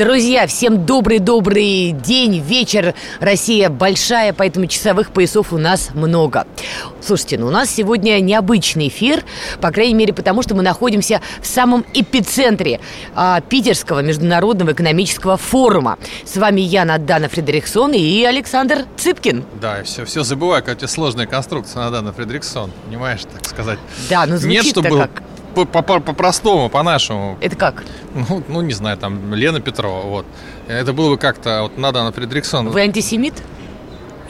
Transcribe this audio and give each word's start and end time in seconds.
Друзья, 0.00 0.46
всем 0.46 0.86
добрый-добрый 0.86 1.92
день, 1.92 2.38
вечер. 2.38 2.94
Россия 3.20 3.68
большая, 3.68 4.32
поэтому 4.32 4.66
часовых 4.66 5.10
поясов 5.10 5.52
у 5.52 5.58
нас 5.58 5.90
много. 5.92 6.46
Слушайте, 7.02 7.36
ну 7.36 7.48
у 7.48 7.50
нас 7.50 7.68
сегодня 7.68 8.18
необычный 8.20 8.88
эфир, 8.88 9.22
по 9.60 9.70
крайней 9.70 9.92
мере 9.92 10.14
потому, 10.14 10.40
что 10.40 10.54
мы 10.54 10.62
находимся 10.62 11.20
в 11.42 11.46
самом 11.46 11.84
эпицентре 11.92 12.80
а, 13.14 13.42
Питерского 13.42 14.00
международного 14.00 14.72
экономического 14.72 15.36
форума. 15.36 15.98
С 16.24 16.38
вами 16.38 16.62
я, 16.62 16.86
Надана 16.86 17.28
Фредериксон 17.28 17.92
и 17.92 18.24
Александр 18.24 18.86
Цыпкин. 18.96 19.44
Да, 19.60 19.84
все, 19.84 20.06
все 20.06 20.22
забываю, 20.22 20.62
какая 20.62 20.76
у 20.76 20.78
тебя 20.78 20.88
сложная 20.88 21.26
конструкция, 21.26 21.82
Надана 21.82 22.14
Фредериксон, 22.14 22.70
понимаешь, 22.86 23.20
так 23.30 23.44
сказать. 23.44 23.78
Да, 24.08 24.24
ну 24.24 24.32
Нет, 24.32 24.40
звучит-то 24.40 24.80
чтобы 24.80 24.98
как. 24.98 25.22
По- 25.54 25.64
по- 25.64 25.82
по- 25.82 26.00
по-простому, 26.00 26.68
по-нашему. 26.68 27.36
Это 27.40 27.56
как? 27.56 27.84
Ну, 28.14 28.42
ну, 28.48 28.60
не 28.62 28.72
знаю, 28.72 28.96
там, 28.96 29.34
Лена 29.34 29.60
Петрова, 29.60 30.02
вот. 30.02 30.26
Это 30.68 30.92
было 30.92 31.10
бы 31.10 31.16
как-то, 31.18 31.62
вот, 31.62 31.78
Надана 31.78 32.12
Фредериксон. 32.12 32.68
Вы 32.70 32.80
антисемит? 32.82 33.34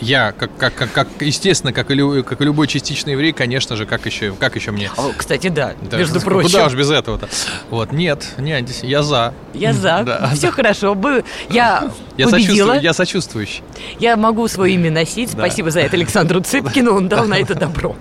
Я, 0.00 0.32
как, 0.32 0.50
как, 0.56 0.74
как, 0.74 0.92
как, 0.92 1.08
естественно, 1.20 1.72
как 1.72 1.90
и, 1.90 1.94
лю- 1.94 2.24
как 2.24 2.40
и 2.40 2.44
любой 2.44 2.66
частичный 2.68 3.12
еврей, 3.12 3.32
конечно 3.32 3.76
же, 3.76 3.84
как 3.86 4.06
еще, 4.06 4.32
как 4.32 4.56
еще 4.56 4.70
мне? 4.70 4.90
О, 4.96 5.12
кстати, 5.16 5.48
да, 5.48 5.74
Да, 5.90 5.98
между 5.98 6.14
Куда 6.20 6.26
прочим. 6.40 6.66
уж 6.66 6.74
без 6.74 6.90
этого-то? 6.90 7.28
Вот, 7.70 7.92
нет, 7.92 8.26
не 8.38 8.52
антис- 8.52 8.84
я 8.84 9.02
за. 9.02 9.34
Я 9.52 9.72
за. 9.72 10.02
Да. 10.06 10.30
Все 10.34 10.50
хорошо. 10.52 10.94
Бы- 10.94 11.24
Я, 11.50 11.90
Я, 12.16 12.28
сочувствую, 12.28 12.80
я 12.80 12.92
сочувствующий. 12.94 13.62
Я 13.98 14.16
могу 14.16 14.48
свое 14.48 14.74
имя 14.74 14.90
носить. 14.90 15.34
Да. 15.34 15.44
Спасибо 15.46 15.70
за 15.70 15.80
это 15.80 15.96
Александру 15.96 16.40
Цыпкину. 16.44 16.94
Он 16.94 17.08
дал 17.08 17.26
на 17.26 17.38
это 17.38 17.54
добро. 17.54 17.94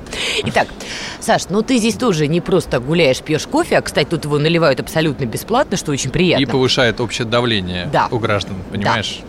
Итак, 0.46 0.68
Саш, 1.20 1.44
ну 1.50 1.62
ты 1.64 1.78
здесь 1.78 1.96
тоже 1.96 2.28
не 2.28 2.40
просто 2.40 2.80
гуляешь, 2.80 3.20
пьешь 3.22 3.46
кофе, 3.46 3.78
а, 3.78 3.82
кстати, 3.82 4.08
тут 4.08 4.24
его 4.24 4.38
наливают 4.40 4.80
абсолютно 4.80 5.26
бесплатно, 5.26 5.76
что 5.76 5.92
очень 5.92 6.12
приятно. 6.12 6.42
И 6.44 6.46
повышает 6.46 7.02
общее 7.02 7.26
давление 7.28 7.90
Да. 7.92 8.08
у 8.10 8.20
граждан, 8.20 8.56
понимаешь? 8.72 9.20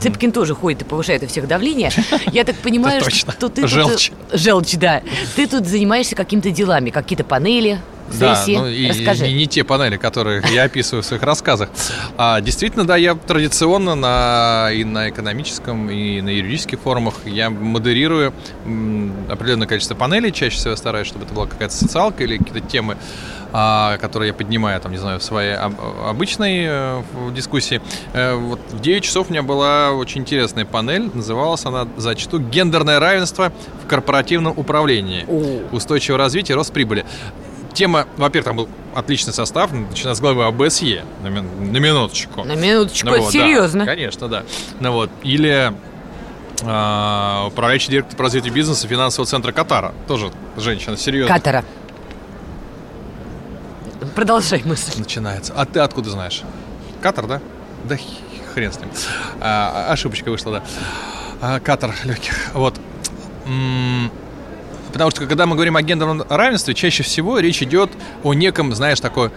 Цыпкин 0.00 0.32
тоже 0.32 0.54
ходит 0.54 0.82
и 0.82 0.84
повышает 0.84 1.22
у 1.22 1.26
всех 1.26 1.48
давление. 1.48 1.90
Я 2.32 2.44
так 2.44 2.56
понимаю, 2.56 3.02
что, 3.10 3.48
ты 3.48 3.66
Желчь. 3.66 4.10
Желчь, 4.32 4.74
да. 4.76 5.02
Ты 5.36 5.46
тут 5.46 5.66
занимаешься 5.66 6.14
какими-то 6.16 6.50
делами, 6.50 6.90
какие-то 6.90 7.24
панели, 7.24 7.80
Да, 8.18 8.34
сессии. 8.36 8.56
ну 8.56 8.66
и, 8.68 8.88
Расскажи. 8.88 9.28
и 9.28 9.32
не 9.34 9.46
те 9.46 9.64
панели, 9.64 9.96
которые 9.96 10.42
я 10.52 10.64
описываю 10.64 11.02
в 11.02 11.06
своих 11.06 11.22
рассказах. 11.22 11.68
А, 12.16 12.40
действительно, 12.40 12.86
да, 12.86 12.96
я 12.96 13.14
традиционно 13.14 13.94
на, 13.94 14.70
и 14.72 14.84
на 14.84 15.10
экономическом, 15.10 15.90
и 15.90 16.20
на 16.20 16.30
юридических 16.30 16.80
форумах 16.80 17.14
я 17.26 17.50
модерирую 17.50 18.32
определенное 19.28 19.66
количество 19.66 19.94
панелей. 19.94 20.32
Чаще 20.32 20.56
всего 20.56 20.76
стараюсь, 20.76 21.06
чтобы 21.06 21.24
это 21.26 21.34
была 21.34 21.46
какая-то 21.46 21.74
социалка 21.74 22.24
или 22.24 22.38
какие-то 22.38 22.60
темы, 22.60 22.96
которые 23.50 24.28
я 24.28 24.34
поднимаю, 24.34 24.80
там, 24.80 24.92
не 24.92 24.98
знаю, 24.98 25.18
в 25.20 25.22
своей 25.22 25.54
об- 25.54 25.80
обычной 26.06 26.64
э, 26.68 27.02
дискуссии. 27.34 27.80
Э, 28.12 28.34
вот 28.34 28.60
в 28.70 28.80
9 28.80 29.02
часов 29.02 29.28
у 29.28 29.32
меня 29.32 29.42
была 29.42 29.92
очень 29.92 30.20
интересная 30.20 30.64
панель. 30.64 31.10
Называлась 31.14 31.64
она 31.64 31.88
зачастую 31.96 32.42
«Гендерное 32.48 32.98
равенство 33.00 33.52
в 33.84 33.88
корпоративном 33.88 34.52
управлении. 34.56 35.24
Устойчивое 35.72 36.18
развитие, 36.18 36.56
рост 36.56 36.72
прибыли». 36.72 37.06
Тема, 37.74 38.06
во-первых, 38.16 38.44
там 38.46 38.56
был 38.56 38.68
отличный 38.94 39.32
состав, 39.32 39.70
начиная 39.72 40.14
с 40.14 40.20
главы 40.20 40.44
АБСЕ, 40.44 41.04
на, 41.22 41.30
на 41.30 41.78
минуточку. 41.78 42.42
На 42.44 42.54
минуточку, 42.54 43.06
Ну 43.08 43.16
вот, 43.18 43.26
да, 43.26 43.30
серьезно. 43.30 43.86
конечно, 43.86 44.26
да. 44.28 44.42
Ну 44.80 44.92
вот, 44.92 45.10
или 45.22 45.72
а, 46.64 47.44
управляющий 47.48 47.90
директор 47.92 48.16
по 48.16 48.24
развитию 48.24 48.52
бизнеса 48.52 48.88
финансового 48.88 49.28
центра 49.28 49.52
Катара, 49.52 49.92
тоже 50.08 50.30
женщина, 50.56 50.96
серьезно. 50.96 51.32
Катара. 51.32 51.64
Продолжай 54.18 54.64
мысль. 54.64 54.98
Начинается. 54.98 55.52
А 55.56 55.64
ты 55.64 55.78
откуда 55.78 56.10
знаешь? 56.10 56.42
Катар, 57.00 57.28
да? 57.28 57.40
Да 57.84 57.96
хрен 58.52 58.72
с 58.72 58.80
ним. 58.80 58.90
А, 59.40 59.92
ошибочка 59.92 60.28
вышла, 60.30 60.54
да. 60.54 60.64
А, 61.40 61.60
Катар 61.60 61.94
легких. 62.02 62.52
Вот. 62.52 62.74
Потому 64.92 65.12
что, 65.12 65.24
когда 65.24 65.46
мы 65.46 65.54
говорим 65.54 65.76
о 65.76 65.82
гендерном 65.82 66.24
равенстве, 66.28 66.74
чаще 66.74 67.04
всего 67.04 67.38
речь 67.38 67.62
идет 67.62 67.92
о 68.24 68.34
неком, 68.34 68.74
знаешь, 68.74 68.98
такой 68.98 69.30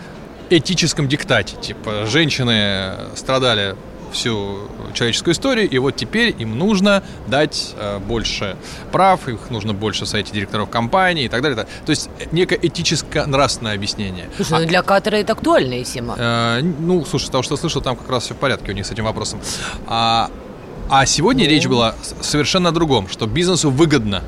этическом 0.49 1.07
диктате. 1.07 1.57
Типа, 1.57 2.07
женщины 2.07 2.95
страдали 3.15 3.75
всю 4.11 4.59
человеческую 4.93 5.33
историю, 5.33 5.69
и 5.69 5.77
вот 5.77 5.95
теперь 5.95 6.35
им 6.37 6.57
нужно 6.57 7.03
дать 7.27 7.73
э, 7.77 7.99
больше 7.99 8.57
прав, 8.91 9.27
их 9.27 9.49
нужно 9.49 9.73
больше 9.73 10.05
в 10.05 10.07
совете 10.07 10.31
директоров 10.33 10.69
компании 10.69 11.25
и 11.25 11.29
так 11.29 11.41
далее. 11.41 11.65
То 11.85 11.89
есть 11.89 12.09
некое 12.31 12.59
этическо-нравственное 12.61 13.73
объяснение. 13.75 14.29
Слушай, 14.35 14.61
ну 14.61 14.67
для 14.67 14.81
Катара 14.81 15.15
это 15.17 15.33
актуальная 15.33 15.83
тема. 15.83 16.15
Э, 16.17 16.61
ну, 16.61 17.05
слушай, 17.05 17.29
того, 17.29 17.43
что 17.43 17.57
слышал, 17.57 17.81
там 17.81 17.95
как 17.95 18.09
раз 18.09 18.23
все 18.25 18.33
в 18.33 18.37
порядке 18.37 18.71
у 18.71 18.75
них 18.75 18.85
с 18.85 18.91
этим 18.91 19.05
вопросом. 19.05 19.39
А, 19.87 20.29
а 20.89 21.05
сегодня 21.05 21.45
Ну. 21.45 21.49
речь 21.49 21.67
была 21.67 21.95
совершенно 22.21 22.69
о 22.69 22.71
другом, 22.71 23.07
что 23.07 23.27
бизнесу 23.27 23.69
выгодно. 23.71 24.23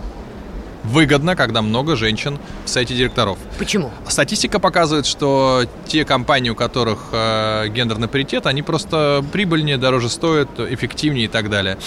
Выгодно, 0.83 1.35
когда 1.35 1.61
много 1.61 1.95
женщин 1.95 2.39
в 2.65 2.69
сайте 2.69 2.93
директоров. 2.93 3.37
Почему? 3.57 3.91
Статистика 4.07 4.59
показывает, 4.59 5.05
что 5.05 5.63
те 5.87 6.03
компании, 6.03 6.49
у 6.49 6.55
которых 6.55 7.05
э, 7.11 7.69
гендерный 7.69 8.07
паритет, 8.07 8.45
они 8.47 8.61
просто 8.61 9.23
прибыльнее, 9.31 9.77
дороже 9.77 10.09
стоят, 10.09 10.59
эффективнее 10.59 11.25
и 11.25 11.29
так 11.29 11.49
далее. 11.49 11.77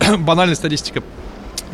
Банальная 0.18 0.56
статистика 0.56 1.02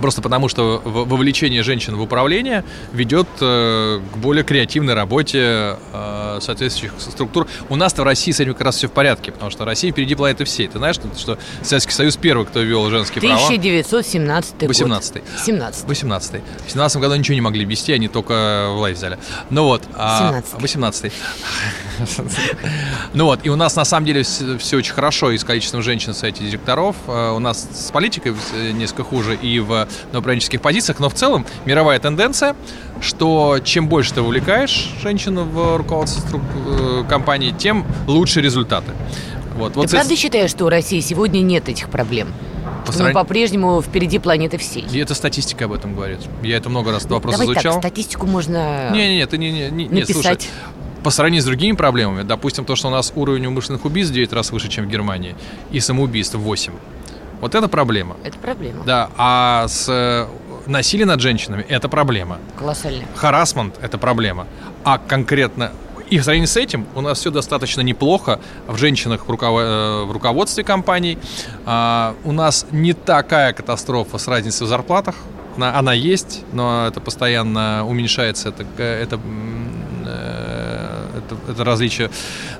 Просто 0.01 0.23
потому, 0.23 0.49
что 0.49 0.81
вовлечение 0.85 1.63
женщин 1.63 1.97
в 1.97 2.03
управление 2.03 2.65
ведет 2.93 3.27
э, 3.41 4.01
к 4.13 4.17
более 4.19 4.45
креативной 4.45 4.95
работе 4.95 5.77
э, 5.93 6.39
соответствующих 6.41 6.93
структур. 7.01 7.47
У 7.69 7.77
нас-то 7.77 8.03
в 8.03 8.05
России 8.05 8.33
с 8.33 8.41
этим 8.41 8.53
как 8.55 8.63
раз 8.63 8.77
все 8.77 8.89
в 8.89 8.93
порядке, 8.93 9.33
потому 9.33 9.51
что 9.51 9.65
Россия 9.65 9.93
впереди 9.93 10.15
планеты 10.15 10.45
всей. 10.45 10.69
Ты 10.69 10.79
знаешь, 10.79 10.97
что, 11.17 11.39
Советский 11.63 11.93
Союз 11.93 12.17
первый, 12.17 12.47
кто 12.47 12.61
ввел 12.61 12.89
женские 12.91 13.21
права? 13.21 13.47
1917 13.97 14.55
год. 14.61 14.71
18-й. 14.71 15.23
17 15.45 15.85
18 15.89 16.43
В 16.67 16.71
17 16.71 17.01
году 17.01 17.15
ничего 17.17 17.35
не 17.35 17.41
могли 17.41 17.65
ввести, 17.65 17.93
они 17.93 18.09
только 18.09 18.69
власть 18.73 18.99
взяли. 18.99 19.19
Ну 19.51 19.65
вот. 19.65 19.83
а- 19.95 20.43
17-й. 20.43 20.61
18 20.61 21.13
Ну 23.15 23.25
вот, 23.27 23.41
и 23.45 23.49
у 23.49 23.57
нас 23.57 23.77
на 23.77 23.85
самом 23.85 24.07
деле 24.07 24.23
все, 24.23 24.77
очень 24.77 24.93
хорошо 24.93 25.31
и 25.31 25.39
с 25.39 25.45
количеством 25.45 25.83
женщин 25.83 26.13
в 26.13 26.17
сайте 26.17 26.45
директоров. 26.45 26.97
Э, 27.07 27.31
У 27.33 27.39
нас 27.39 27.67
с 27.73 27.91
политикой 27.91 28.35
несколько 28.73 29.05
хуже 29.05 29.35
и 29.37 29.59
в 29.61 29.86
на 30.13 30.19
управленческих 30.21 30.61
позициях, 30.61 30.99
но 31.01 31.09
в 31.09 31.15
целом 31.15 31.45
мировая 31.65 31.99
тенденция, 31.99 32.55
что 33.01 33.59
чем 33.63 33.89
больше 33.89 34.15
ты 34.15 34.23
вовлекаешь 34.23 34.91
женщину 35.03 35.45
в 35.45 35.77
руководство 35.77 36.41
э, 36.69 37.05
компании, 37.09 37.55
тем 37.57 37.85
лучше 38.07 38.41
результаты. 38.41 38.93
Вот, 39.57 39.73
Ты 39.75 39.79
вот 39.81 39.89
с 39.89 39.93
правда 39.93 40.13
этой- 40.13 40.21
считаешь, 40.21 40.51
что 40.51 40.67
у 40.67 40.69
России 40.69 41.01
сегодня 41.01 41.41
нет 41.41 41.69
этих 41.69 41.89
проблем? 41.89 42.29
По 42.85 42.93
Что 42.93 43.03
мы 43.03 43.09
сравнению- 43.09 43.15
по-прежнему 43.25 43.83
впереди 43.83 44.19
планеты 44.19 44.59
всей. 44.59 44.83
И 44.93 44.99
эта 44.99 45.15
статистика 45.15 45.65
об 45.65 45.73
этом 45.73 45.95
говорит. 45.95 46.21
Я 46.43 46.57
это 46.57 46.69
много 46.69 46.91
раз 46.93 47.01
этот 47.01 47.13
вопрос 47.13 47.33
Давай 47.37 47.47
изучал. 47.55 47.73
так, 47.75 47.83
статистику 47.83 48.27
можно 48.27 48.91
Не-не-не, 48.93 49.27
ты 49.27 49.39
не, 49.39 49.51
не, 49.51 49.71
не, 49.71 49.89
нет, 49.89 50.07
слушай, 50.11 50.29
написать. 50.31 50.49
по 51.03 51.11
сравнению 51.11 51.43
с 51.43 51.47
другими 51.47 51.75
проблемами, 51.75 52.23
допустим, 52.23 52.65
то, 52.65 52.77
что 52.77 52.89
у 52.89 52.91
нас 52.91 53.13
уровень 53.17 53.47
умышленных 53.47 53.85
убийств 53.85 54.13
в 54.13 54.15
9 54.15 54.33
раз 54.33 54.53
выше, 54.53 54.69
чем 54.69 54.85
в 54.85 54.89
Германии, 54.89 55.35
и 55.73 55.81
самоубийств 55.81 56.35
в 56.37 56.41
8. 56.41 56.73
Вот 57.41 57.55
это 57.55 57.69
проблема. 57.69 58.17
Это 58.25 58.39
проблема. 58.39 58.85
Да, 58.85 59.11
а 59.17 59.69
с 59.69 59.89
э, 59.89 60.27
насилием 60.67 61.09
над 61.09 61.21
женщинами 61.21 61.65
это 61.69 61.89
проблема. 61.89 62.39
Колоссальная. 62.59 63.07
Харасмент 63.15 63.79
это 63.83 63.99
проблема. 63.99 64.47
А 64.85 64.99
конкретно 64.99 65.73
и 66.09 66.19
в 66.19 66.23
сравнении 66.25 66.47
с 66.47 66.57
этим 66.57 66.87
у 66.95 67.01
нас 67.01 67.19
все 67.19 67.31
достаточно 67.31 67.81
неплохо 67.81 68.39
в 68.69 68.77
женщинах 68.77 69.27
в, 69.27 69.31
руково- 69.31 69.61
э, 69.61 70.05
в 70.05 70.13
руководстве 70.13 70.63
компаний. 70.65 71.19
А, 71.65 72.15
у 72.25 72.33
нас 72.33 72.67
не 72.71 72.93
такая 72.93 73.53
катастрофа 73.53 74.19
с 74.19 74.29
разницей 74.29 74.67
в 74.67 74.69
зарплатах. 74.69 75.17
Она, 75.57 75.77
она 75.77 75.93
есть, 75.95 76.45
но 76.53 76.87
это 76.87 77.01
постоянно 77.01 77.85
уменьшается. 77.87 78.51
Это, 78.51 78.65
э, 78.79 79.03
это, 79.03 79.21
это, 81.17 81.53
это 81.53 81.65
различие. 81.65 82.11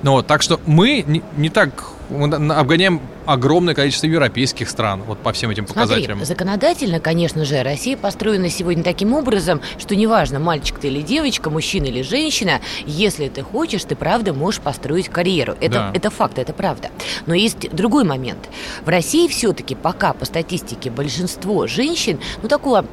Ну, 0.03 0.11
вот, 0.11 0.27
так 0.27 0.41
что 0.41 0.59
мы 0.65 1.03
не, 1.07 1.23
не 1.37 1.49
так 1.49 1.85
мы 2.09 2.33
обгоняем 2.53 3.01
огромное 3.25 3.73
количество 3.73 4.07
европейских 4.07 4.69
стран 4.69 5.03
вот 5.05 5.19
по 5.19 5.33
всем 5.33 5.49
этим 5.49 5.65
показателям. 5.65 6.17
Смотри, 6.17 6.25
законодательно, 6.25 6.99
конечно 6.99 7.45
же, 7.45 7.61
Россия 7.63 7.97
построена 7.97 8.49
сегодня 8.49 8.83
таким 8.83 9.13
образом, 9.13 9.61
что 9.77 9.95
неважно, 9.95 10.39
мальчик 10.39 10.79
ты 10.79 10.87
или 10.87 11.01
девочка, 11.01 11.49
мужчина 11.49 11.85
или 11.85 12.01
женщина, 12.01 12.61
если 12.85 13.27
ты 13.27 13.41
хочешь, 13.41 13.83
ты 13.83 13.95
правда 13.95 14.33
можешь 14.33 14.61
построить 14.61 15.09
карьеру. 15.09 15.55
Это, 15.59 15.73
да. 15.73 15.91
это 15.93 16.09
факт, 16.09 16.39
это 16.39 16.53
правда. 16.53 16.89
Но 17.25 17.33
есть 17.33 17.69
другой 17.75 18.03
момент. 18.03 18.49
В 18.85 18.89
России 18.89 19.27
все-таки 19.27 19.75
пока 19.75 20.13
по 20.13 20.25
статистике 20.25 20.89
большинство 20.89 21.67
женщин, 21.67 22.19
ну 22.41 22.47
такого 22.47 22.85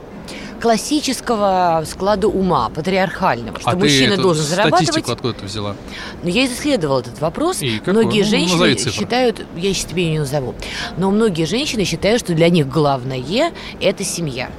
классического 0.61 1.83
склада 1.87 2.29
ума, 2.29 2.69
патриархального, 2.71 3.61
что 3.61 3.71
а 3.71 3.77
мужчина 3.77 4.17
должен 4.17 4.45
зарабатывать. 4.45 4.85
Статистику 4.89 5.13
откуда 5.13 5.35
ты 5.35 5.47
взяла? 5.47 5.77
Ну, 6.23 6.29
я 6.29 6.47
исследовала 6.47 7.01
этот 7.01 7.21
вопрос. 7.21 7.63
И 7.63 7.83
многие 7.87 8.23
ну, 8.23 8.29
женщины 8.29 8.77
считают, 8.91 9.47
я 9.57 9.75
сейчас 9.75 9.91
тебе 9.91 10.11
не 10.11 10.19
назову, 10.19 10.55
но 10.97 11.11
многие 11.11 11.45
женщины 11.45 11.85
считают, 11.85 12.21
что 12.21 12.35
для 12.35 12.49
них 12.49 12.69
главное– 12.69 13.53
это 13.81 14.05
семья. 14.05 14.51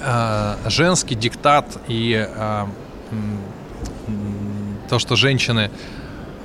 А, 0.00 0.58
женский 0.66 1.14
диктат 1.14 1.66
и 1.88 2.14
а, 2.14 2.68
то, 4.88 4.98
что 4.98 5.16
женщины 5.16 5.70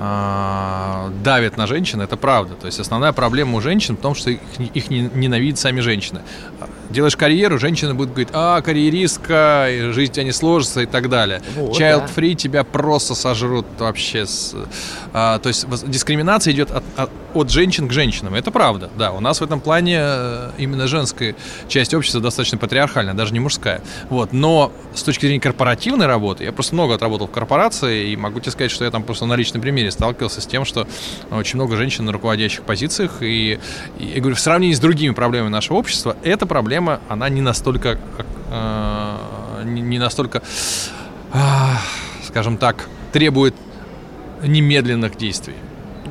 а, 0.00 1.12
давит 1.22 1.56
на 1.56 1.66
женщин, 1.66 2.00
это 2.00 2.16
правда. 2.16 2.54
То 2.54 2.66
есть 2.66 2.80
основная 2.80 3.12
проблема 3.12 3.56
у 3.56 3.60
женщин 3.60 3.96
в 3.96 4.00
том, 4.00 4.14
что 4.14 4.30
их, 4.30 4.40
их 4.58 4.90
ненавидят 4.90 5.58
сами 5.58 5.80
женщины. 5.80 6.22
Делаешь 6.92 7.16
карьеру, 7.16 7.58
женщина 7.58 7.94
будет 7.94 8.10
говорить, 8.10 8.28
а, 8.32 8.60
карьеристка, 8.60 9.66
жизнь 9.92 10.12
у 10.12 10.14
тебя 10.14 10.24
не 10.24 10.32
сложится 10.32 10.82
и 10.82 10.86
так 10.86 11.08
далее. 11.08 11.42
Вот, 11.56 11.78
Child 11.78 12.06
да. 12.06 12.08
free 12.14 12.34
тебя 12.34 12.64
просто 12.64 13.14
сожрут 13.14 13.66
вообще. 13.78 14.26
С, 14.26 14.54
а, 15.12 15.38
то 15.38 15.48
есть 15.48 15.66
дискриминация 15.88 16.52
идет 16.52 16.70
от, 16.70 16.84
от, 16.96 17.10
от 17.34 17.50
женщин 17.50 17.88
к 17.88 17.92
женщинам. 17.92 18.34
Это 18.34 18.50
правда, 18.50 18.90
да. 18.96 19.12
У 19.12 19.20
нас 19.20 19.40
в 19.40 19.44
этом 19.44 19.60
плане 19.60 19.98
э, 20.00 20.50
именно 20.58 20.86
женская 20.86 21.34
часть 21.68 21.94
общества 21.94 22.20
достаточно 22.20 22.58
патриархальная, 22.58 23.14
даже 23.14 23.32
не 23.32 23.40
мужская. 23.40 23.80
Вот. 24.08 24.32
Но 24.32 24.72
с 24.94 25.02
точки 25.02 25.26
зрения 25.26 25.40
корпоративной 25.40 26.06
работы, 26.06 26.44
я 26.44 26.52
просто 26.52 26.74
много 26.74 26.94
отработал 26.94 27.26
в 27.26 27.30
корпорации, 27.30 28.10
и 28.10 28.16
могу 28.16 28.40
тебе 28.40 28.52
сказать, 28.52 28.70
что 28.70 28.84
я 28.84 28.90
там 28.90 29.02
просто 29.02 29.26
на 29.26 29.34
личном 29.34 29.62
примере 29.62 29.90
сталкивался 29.90 30.40
с 30.40 30.46
тем, 30.46 30.64
что 30.64 30.86
очень 31.30 31.56
много 31.56 31.76
женщин 31.76 32.04
на 32.04 32.12
руководящих 32.12 32.62
позициях, 32.62 33.22
и, 33.22 33.58
и 33.98 34.04
я 34.04 34.20
говорю, 34.20 34.36
в 34.36 34.40
сравнении 34.40 34.74
с 34.74 34.80
другими 34.80 35.14
проблемами 35.14 35.50
нашего 35.50 35.78
общества, 35.78 36.16
эта 36.22 36.46
проблема, 36.46 37.00
она 37.08 37.28
не 37.28 37.40
настолько, 37.40 37.98
э, 38.50 39.62
не 39.64 39.98
настолько, 39.98 40.42
э, 41.32 41.38
скажем 42.26 42.56
так, 42.56 42.88
требует 43.12 43.54
немедленных 44.42 45.16
действий. 45.16 45.54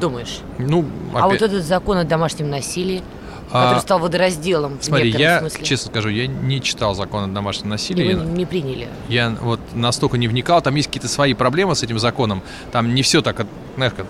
Думаешь? 0.01 0.39
Ну, 0.57 0.85
опять... 1.11 1.23
А 1.23 1.27
вот 1.27 1.41
этот 1.41 1.63
закон 1.63 1.97
о 1.97 2.03
домашнем 2.03 2.49
насилии? 2.49 3.01
а, 3.51 3.67
который 3.67 3.81
стал 3.81 3.99
водоразделом. 3.99 4.77
Смотри, 4.81 5.11
я, 5.11 5.39
смысле. 5.39 5.65
честно 5.65 5.91
скажу, 5.91 6.09
я 6.09 6.27
не 6.27 6.61
читал 6.61 6.95
закон 6.95 7.25
о 7.25 7.27
домашнем 7.27 7.69
насилии. 7.69 8.11
Его 8.11 8.23
не 8.23 8.45
приняли. 8.45 8.87
Я 9.09 9.35
вот 9.41 9.59
настолько 9.73 10.17
не 10.17 10.27
вникал, 10.27 10.61
там 10.61 10.75
есть 10.75 10.87
какие-то 10.87 11.09
свои 11.09 11.33
проблемы 11.33 11.75
с 11.75 11.83
этим 11.83 11.99
законом. 11.99 12.41
Там 12.71 12.95
не 12.95 13.01
все 13.01 13.21
так, 13.21 13.45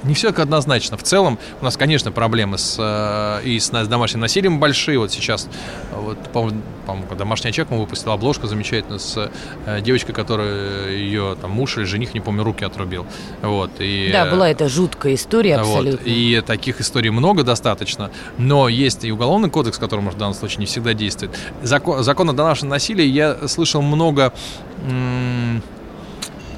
не 0.04 0.14
все 0.14 0.30
однозначно. 0.30 0.98
В 0.98 1.04
целом 1.04 1.40
у 1.62 1.66
нас, 1.66 1.78
конечно, 1.78 2.12
проблемы 2.12 2.58
с, 2.58 2.76
э, 2.80 3.44
и 3.44 3.60
с 3.60 3.70
домашним 3.70 4.22
насилием 4.22 4.60
большие. 4.60 5.00
Вот 5.00 5.12
сейчас, 5.12 5.48
вот, 5.96 6.18
по-моему, 6.34 6.62
по 7.10 7.16
домашний 7.16 7.50
очаг 7.50 7.70
мы 7.70 7.80
выпустил 7.80 8.12
обложку 8.12 8.48
замечательно 8.48 9.00
с 9.00 9.32
э, 9.66 9.82
девочкой, 9.82 10.14
которая 10.14 10.92
ее 10.92 11.38
там 11.40 11.52
муж 11.52 11.78
или 11.78 11.84
жених, 11.84 12.14
не 12.14 12.20
помню, 12.20 12.44
руки 12.44 12.66
отрубил. 12.66 13.06
Вот, 13.42 13.72
и, 13.80 14.10
да, 14.12 14.26
была 14.26 14.50
это 14.50 14.68
жуткая 14.68 15.16
история 15.16 15.58
абсолютно. 15.58 16.00
Вот, 16.00 16.02
и 16.06 16.42
таких 16.46 16.82
историй 16.82 17.12
много 17.12 17.44
достаточно, 17.44 18.12
но 18.38 18.68
есть 18.68 19.04
и 19.04 19.12
уголовный 19.12 19.50
кодекс, 19.50 19.78
который, 19.78 20.02
может, 20.02 20.18
в 20.18 20.20
данном 20.20 20.36
случае 20.36 20.60
не 20.60 20.66
всегда 20.66 20.94
действует. 20.94 21.38
Закон, 21.62 22.04
закон 22.04 22.30
о 22.30 22.34
домашнем 22.34 22.70
насилии 22.70 23.06
я 23.06 23.48
слышал 23.48 23.82
много 23.82 24.34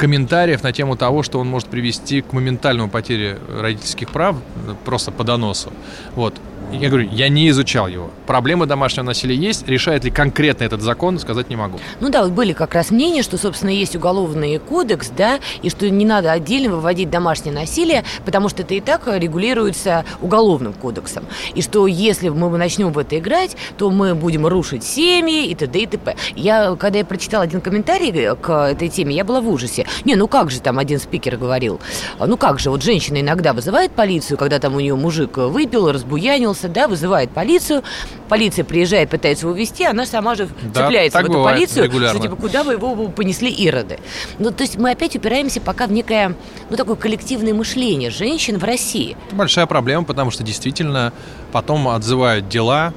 комментариев 0.03 0.63
на 0.63 0.73
тему 0.73 0.97
того, 0.97 1.23
что 1.23 1.39
он 1.39 1.47
может 1.47 1.69
привести 1.69 2.21
к 2.21 2.33
моментальному 2.33 2.89
потере 2.89 3.37
родительских 3.47 4.09
прав 4.09 4.35
просто 4.83 5.11
по 5.11 5.23
доносу. 5.23 5.71
Вот. 6.13 6.33
Я 6.73 6.89
говорю, 6.89 7.07
я 7.11 7.29
не 7.29 7.49
изучал 7.49 7.87
его. 7.87 8.09
Проблемы 8.25 8.65
домашнего 8.65 9.05
насилия 9.05 9.35
есть. 9.35 9.67
Решает 9.67 10.03
ли 10.03 10.11
конкретно 10.11 10.63
этот 10.63 10.81
закон, 10.81 11.19
сказать 11.19 11.49
не 11.49 11.55
могу. 11.55 11.79
Ну 11.99 12.09
да, 12.09 12.23
вот 12.23 12.31
были 12.31 12.53
как 12.53 12.73
раз 12.73 12.89
мнения, 12.89 13.21
что, 13.21 13.37
собственно, 13.37 13.69
есть 13.69 13.95
уголовный 13.95 14.57
кодекс, 14.57 15.11
да, 15.15 15.39
и 15.61 15.69
что 15.69 15.89
не 15.89 16.03
надо 16.03 16.31
отдельно 16.31 16.75
выводить 16.75 17.09
домашнее 17.09 17.53
насилие, 17.53 18.03
потому 18.25 18.49
что 18.49 18.63
это 18.63 18.73
и 18.73 18.81
так 18.81 19.07
регулируется 19.07 20.03
уголовным 20.21 20.73
кодексом. 20.73 21.25
И 21.53 21.61
что 21.61 21.85
если 21.85 22.29
мы 22.29 22.57
начнем 22.57 22.91
в 22.91 22.97
это 22.97 23.17
играть, 23.19 23.55
то 23.77 23.91
мы 23.91 24.15
будем 24.15 24.47
рушить 24.47 24.83
семьи 24.83 25.47
и 25.47 25.55
т.д. 25.55 25.79
и 25.79 25.85
т.п. 25.85 26.15
Я, 26.35 26.75
когда 26.75 26.99
я 26.99 27.05
прочитала 27.05 27.43
один 27.43 27.61
комментарий 27.61 28.35
к 28.35 28.69
этой 28.71 28.89
теме, 28.89 29.15
я 29.15 29.23
была 29.23 29.41
в 29.41 29.47
ужасе. 29.47 29.85
Не, 30.05 30.15
ну 30.15 30.27
как 30.27 30.49
же 30.49 30.59
там 30.59 30.79
один 30.79 30.99
спикер 30.99 31.37
говорил? 31.37 31.79
Ну 32.19 32.35
как 32.35 32.59
же, 32.59 32.71
вот 32.71 32.81
женщина 32.81 33.21
иногда 33.21 33.53
вызывает 33.53 33.91
полицию, 33.91 34.37
когда 34.37 34.59
там 34.59 34.75
у 34.75 34.79
нее 34.79 34.95
мужик 34.95 35.37
выпил, 35.37 35.91
разбуянился, 35.91 36.62
занимался, 36.63 36.69
да, 36.69 36.87
вызывает 36.87 37.31
полицию, 37.31 37.83
полиция 38.29 38.65
приезжает, 38.65 39.09
пытается 39.09 39.45
его 39.45 39.53
увезти, 39.53 39.83
она 39.83 40.05
сама 40.05 40.35
же 40.35 40.49
да, 40.73 40.83
цепляется 40.83 41.21
в 41.21 41.25
эту 41.25 41.43
полицию, 41.43 41.85
регулярно. 41.85 42.19
что 42.19 42.27
типа 42.27 42.35
куда 42.35 42.63
вы 42.63 42.73
его 42.73 43.09
понесли 43.09 43.49
ироды. 43.49 43.99
Ну, 44.39 44.51
то 44.51 44.63
есть 44.63 44.77
мы 44.77 44.91
опять 44.91 45.15
упираемся 45.15 45.61
пока 45.61 45.87
в 45.87 45.91
некое, 45.91 46.35
ну, 46.69 46.77
такое 46.77 46.95
коллективное 46.95 47.53
мышление 47.53 48.09
женщин 48.09 48.57
в 48.57 48.63
России. 48.63 49.15
Это 49.27 49.35
большая 49.35 49.65
проблема, 49.65 50.03
потому 50.05 50.31
что 50.31 50.43
действительно 50.43 51.13
потом 51.51 51.87
отзывают 51.87 52.47
дела, 52.49 52.93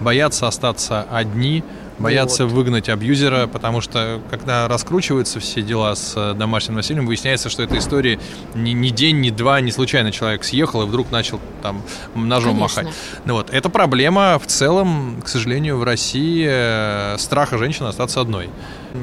боятся 0.00 0.46
остаться 0.46 1.06
одни, 1.10 1.62
Боятся 1.98 2.46
вот. 2.46 2.54
выгнать 2.54 2.88
абьюзера, 2.88 3.46
потому 3.46 3.80
что 3.80 4.20
когда 4.30 4.68
раскручиваются 4.68 5.40
все 5.40 5.62
дела 5.62 5.94
с 5.94 6.14
э, 6.16 6.34
домашним 6.34 6.76
насилием, 6.76 7.06
выясняется, 7.06 7.48
что 7.48 7.62
эта 7.62 7.76
история 7.78 8.18
ни, 8.54 8.70
ни 8.70 8.90
день, 8.90 9.20
ни 9.20 9.30
два, 9.30 9.60
не 9.60 9.72
случайно 9.72 10.12
человек 10.12 10.44
съехал 10.44 10.82
и 10.82 10.86
вдруг 10.86 11.10
начал 11.10 11.40
там 11.62 11.82
ножом 12.14 12.56
Конечно. 12.56 12.82
махать. 12.82 12.96
Ну 13.24 13.34
вот, 13.34 13.50
это 13.50 13.68
проблема 13.68 14.38
в 14.38 14.46
целом, 14.46 15.20
к 15.24 15.28
сожалению, 15.28 15.78
в 15.78 15.82
России 15.82 16.46
э, 16.48 17.16
страха 17.18 17.58
женщины 17.58 17.88
остаться 17.88 18.20
одной. 18.20 18.48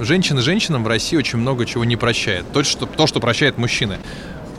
Женщины 0.01 0.41
женщинам 0.41 0.83
в 0.83 0.87
России 0.87 1.17
очень 1.17 1.39
много 1.39 1.65
чего 1.65 1.83
не 1.83 1.95
прощает. 1.95 2.51
То, 2.51 2.63
что, 2.63 2.85
то, 2.85 3.07
что 3.07 3.19
прощает 3.19 3.57
мужчины 3.57 3.99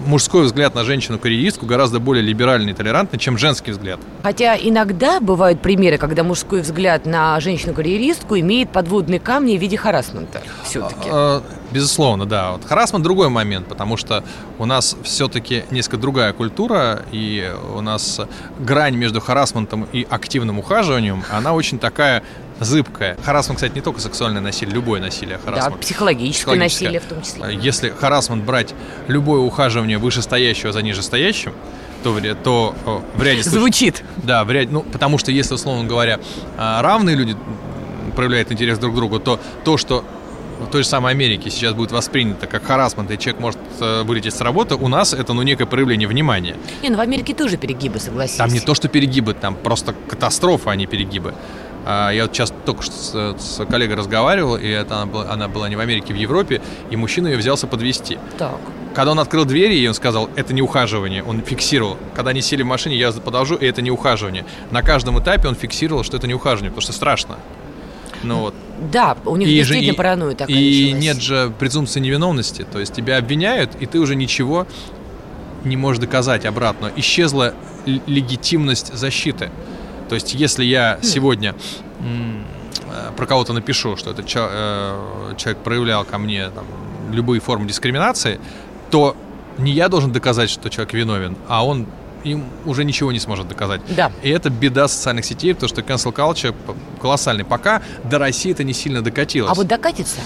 мужской 0.07 0.45
взгляд 0.45 0.75
на 0.75 0.85
женщину-карьеристку 0.85 1.67
гораздо 1.67 2.01
более 2.01 2.23
либеральный 2.23 2.73
и 2.73 2.75
толерантный, 2.75 3.19
чем 3.19 3.37
женский 3.39 3.73
взгляд. 3.73 4.01
Хотя 4.23 4.57
иногда 4.57 5.21
бывают 5.21 5.61
примеры, 5.61 5.99
когда 5.99 6.23
мужской 6.23 6.61
взгляд 6.61 7.07
на 7.07 7.39
женщину-карьеристку 7.41 8.39
имеет 8.39 8.71
подводные 8.71 9.21
камни 9.21 9.57
в 9.57 9.61
виде 9.61 9.77
харасмента 9.77 10.43
все-таки. 10.65 11.09
А, 11.11 11.43
безусловно, 11.73 12.27
да. 12.27 12.53
Вот 12.53 12.65
харасмент 12.65 13.05
другой 13.05 13.29
момент, 13.29 13.67
потому 13.67 13.97
что 13.97 14.25
у 14.59 14.65
нас 14.65 14.97
все-таки 15.03 15.65
несколько 15.71 15.97
другая 15.97 16.33
культура, 16.33 17.03
и 17.13 17.53
у 17.75 17.81
нас 17.81 18.21
грань 18.59 18.97
между 18.97 19.21
харасментом 19.21 19.87
и 19.93 20.07
активным 20.09 20.59
ухаживанием, 20.59 21.23
она 21.31 21.53
очень 21.53 21.79
такая 21.79 22.23
зыбкая. 22.61 23.17
Харасмент, 23.23 23.59
кстати, 23.59 23.75
не 23.75 23.81
только 23.81 24.01
сексуальное 24.01 24.41
насилие, 24.41 24.75
любое 24.75 25.01
насилие 25.01 25.39
харасмент. 25.39 25.75
Да, 25.75 25.81
психологическое, 25.81 26.53
психологическое 26.53 26.87
насилие 26.87 27.01
в 27.01 27.05
том 27.05 27.23
числе. 27.23 27.59
Если 27.61 27.91
харасмент 27.91 28.45
брать 28.45 28.75
любое 29.09 29.41
ухаживание 29.41 29.99
вышестоящего 29.99 30.73
за 30.73 30.83
нижестоящим, 30.83 31.53
то, 32.03 32.19
то 32.43 32.75
о, 32.85 33.03
в 33.15 33.23
ряде 33.23 33.43
случаев... 33.43 33.61
Звучит. 33.61 34.05
Да, 34.19 34.45
в 34.45 34.51
ряде, 34.51 34.71
ну, 34.71 34.83
потому 34.83 35.19
что 35.19 35.33
если, 35.33 35.55
условно 35.55 35.89
говоря, 35.89 36.21
а, 36.57 36.81
равные 36.83 37.17
люди 37.17 37.37
проявляют 38.15 38.53
интерес 38.53 38.79
друг 38.79 38.93
к 38.95 38.97
другу, 38.97 39.19
то 39.19 39.41
то, 39.65 39.77
что 39.77 40.05
в 40.61 40.71
той 40.71 40.83
же 40.83 40.89
самой 40.89 41.13
Америке 41.13 41.51
сейчас 41.51 41.75
будет 41.75 41.93
воспринято 41.93 42.47
как 42.47 42.65
харасмент, 42.65 43.11
и 43.11 43.19
человек 43.19 43.41
может 43.41 43.61
э, 43.81 44.03
вылететь 44.05 44.35
с 44.35 44.41
работы, 44.41 44.75
у 44.75 44.89
нас 44.89 45.13
это, 45.13 45.33
ну, 45.33 45.43
некое 45.43 45.67
проявление 45.67 46.09
внимания. 46.09 46.57
Не, 46.83 46.89
ну 46.89 46.97
в 46.97 47.01
Америке 47.01 47.35
тоже 47.35 47.57
перегибы, 47.57 47.99
согласись. 47.99 48.37
Там 48.37 48.51
не 48.51 48.61
то, 48.61 48.75
что 48.75 48.89
перегибы, 48.89 49.35
там 49.35 49.55
просто 49.55 49.95
катастрофа, 50.09 50.71
а 50.71 50.77
не 50.77 50.87
перегибы. 50.87 51.35
А, 51.89 52.11
я 52.11 52.25
вот 52.25 52.35
сейчас 52.35 52.53
только 52.65 52.83
что 52.83 52.93
с, 52.93 53.41
с 53.41 53.65
коллегой 53.65 53.95
разговаривал, 53.95 54.57
и 54.57 54.67
это 54.67 54.97
она 54.97 55.07
была, 55.07 55.31
она 55.31 55.47
была 55.47 55.69
не 55.69 55.77
в 55.77 55.81
Америке, 55.81 56.13
в 56.13 56.17
Европе, 56.17 56.61
и 56.91 56.97
мужчина 56.97 57.29
ее 57.29 57.37
взялся 57.37 57.69
подвести. 57.69 58.19
Так. 58.37 58.59
Когда 58.93 59.13
он 59.13 59.21
открыл 59.21 59.45
двери, 59.45 59.77
и 59.77 59.87
он 59.87 59.95
сказал, 59.95 60.29
это 60.35 60.53
не 60.53 60.63
ухаживание, 60.63 61.23
он 61.23 61.43
фиксировал. 61.43 61.97
Когда 62.15 62.31
они 62.33 62.41
сели 62.41 62.65
в 62.65 62.67
машине, 62.67 62.97
я 62.97 63.13
подожду, 63.13 63.55
и 63.55 63.67
это 63.67 63.83
не 63.83 63.93
ухаживание. 63.93 64.45
На 64.73 64.83
каждом 64.83 65.21
этапе 65.21 65.47
он 65.47 65.55
фиксировал, 65.55 66.03
что 66.03 66.17
это 66.17 66.27
не 66.27 66.35
ухаживание, 66.35 66.71
потому 66.71 66.83
что 66.83 66.93
страшно. 66.93 67.37
Ну 68.25 68.41
вот. 68.41 68.55
Да, 68.91 69.17
у 69.25 69.37
них 69.37 69.47
и 69.49 69.55
действительно 69.55 69.93
же, 69.93 69.97
паранойя 69.97 70.35
такая 70.35 70.57
И 70.57 70.85
началась. 70.87 71.05
нет 71.05 71.23
же 71.23 71.53
презумпции 71.57 72.01
невиновности. 72.01 72.67
То 72.71 72.81
есть 72.81 72.95
тебя 72.95 73.19
обвиняют, 73.19 73.77
и 73.79 73.87
ты 73.87 74.01
уже 74.01 74.17
ничего 74.17 74.67
не 75.63 75.77
можешь 75.77 76.01
доказать 76.01 76.47
обратно. 76.47 76.91
Исчезла 76.97 77.55
легитимность 77.85 78.93
защиты. 78.93 79.51
То 80.09 80.15
есть, 80.15 80.35
если 80.35 80.65
я 80.65 80.99
сегодня 81.03 81.55
э, 82.01 83.13
про 83.17 83.27
кого-то 83.27 83.53
напишу, 83.53 83.97
что 83.97 84.11
этот 84.11 84.27
э, 84.35 85.35
человек 85.37 85.63
проявлял 85.63 86.05
ко 86.05 86.19
мне 86.19 86.51
там, 86.51 86.65
любые 87.13 87.41
формы 87.41 87.67
дискриминации, 87.67 88.41
то 88.91 89.17
не 89.59 89.73
я 89.73 89.89
должен 89.89 90.13
доказать, 90.13 90.51
что 90.51 90.69
человек 90.71 90.93
виновен, 90.95 91.37
а 91.49 91.65
он 91.65 91.87
им 92.27 92.45
уже 92.65 92.85
ничего 92.85 93.13
не 93.13 93.19
сможет 93.21 93.49
доказать. 93.49 93.81
Да. 93.89 94.11
И 94.23 94.31
это 94.31 94.51
беда 94.51 94.89
социальных 94.89 95.25
сетей, 95.25 95.55
потому 95.55 95.69
что 95.69 95.81
cancel 95.83 96.13
culture 96.15 96.55
колоссальный. 97.01 97.45
Пока 97.45 97.83
до 98.05 98.19
России 98.19 98.51
это 98.53 98.65
не 98.65 98.73
сильно 98.73 99.03
докатилось. 99.03 99.51
А 99.51 99.55
вот 99.55 99.67
докатится? 99.67 100.17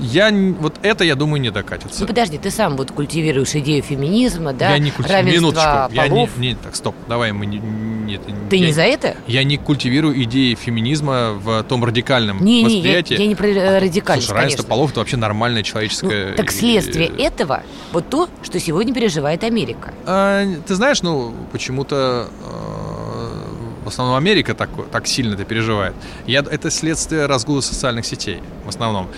Я, 0.00 0.30
вот 0.58 0.74
это, 0.82 1.04
я 1.04 1.14
думаю, 1.14 1.40
не 1.40 1.50
докатится. 1.50 2.00
Ну 2.00 2.06
подожди, 2.06 2.38
ты 2.38 2.50
сам 2.50 2.76
вот 2.76 2.90
культивируешь 2.90 3.54
идею 3.54 3.82
феминизма, 3.82 4.52
да? 4.52 4.70
я 4.70 4.78
не 4.78 4.90
культи- 4.90 5.12
равенства 5.12 5.40
Минуточку. 5.40 5.94
Я 5.94 6.02
не, 6.04 6.08
полов. 6.10 6.36
не- 6.38 6.54
так, 6.56 6.74
стоп, 6.74 6.94
давай 7.08 7.32
мы 7.32 7.46
не... 7.46 7.58
не- 7.58 8.14
это- 8.16 8.24
Ты 8.50 8.56
я, 8.56 8.66
не 8.66 8.72
за 8.72 8.82
это? 8.82 9.16
Я 9.26 9.44
не 9.44 9.56
культивирую 9.56 10.20
идеи 10.24 10.54
феминизма 10.54 11.32
в 11.34 11.62
том 11.64 11.84
радикальном 11.84 12.44
Не, 12.44 12.62
не, 12.62 12.80
я, 12.80 12.98
восприятии. 12.98 13.20
я 13.20 13.26
не 13.26 13.34
про 13.34 13.46
э, 13.46 13.78
радикальность, 13.78 14.26
Слушай, 14.26 14.38
равенство 14.40 14.62
полов 14.64 14.90
это 14.90 15.00
вообще 15.00 15.16
нормальное 15.16 15.60
Ну, 15.60 15.64
человеческое... 15.64 16.32
так 16.34 16.50
следствие 16.50 17.08
э, 17.16 17.22
этого 17.22 17.62
вот 17.92 18.08
то, 18.08 18.28
что 18.42 18.58
сегодня 18.58 18.92
переживает 18.92 19.44
Америка. 19.44 19.92
А, 20.06 20.44
ты 20.66 20.74
знаешь, 20.74 21.02
ну, 21.02 21.32
почему-то 21.52 22.28
э, 22.42 23.84
в 23.84 23.88
основном 23.88 24.16
Америка 24.16 24.54
так, 24.54 24.70
так 24.90 25.06
сильно 25.06 25.34
это 25.34 25.44
переживает. 25.44 25.94
Я, 26.26 26.40
это 26.40 26.70
следствие 26.70 27.26
разгула 27.26 27.60
социальных 27.60 28.06
сетей 28.06 28.42
в 28.64 28.68
основном. 28.68 29.08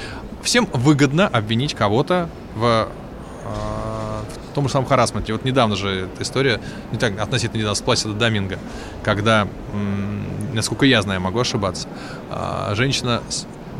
Всем 0.43 0.69
выгодно 0.73 1.29
обвинить 1.29 1.75
кого-то 1.75 2.29
в, 2.55 2.89
э, 3.45 4.23
в 4.51 4.55
том 4.55 4.67
же 4.67 4.73
самом 4.73 4.87
харасменте. 4.87 5.33
Вот 5.33 5.45
недавно 5.45 5.77
же 5.77 6.09
эта 6.13 6.23
история, 6.23 6.61
не 6.93 6.99
так, 6.99 7.19
относительно 7.21 7.59
недавно, 7.59 7.75
с 7.75 7.81
Пласида 7.81 8.15
Доминго, 8.15 8.59
когда, 9.03 9.49
м, 9.73 10.55
насколько 10.55 10.87
я 10.87 11.03
знаю, 11.03 11.21
могу 11.21 11.41
ошибаться, 11.41 11.89
а, 12.31 12.75
женщина 12.75 13.23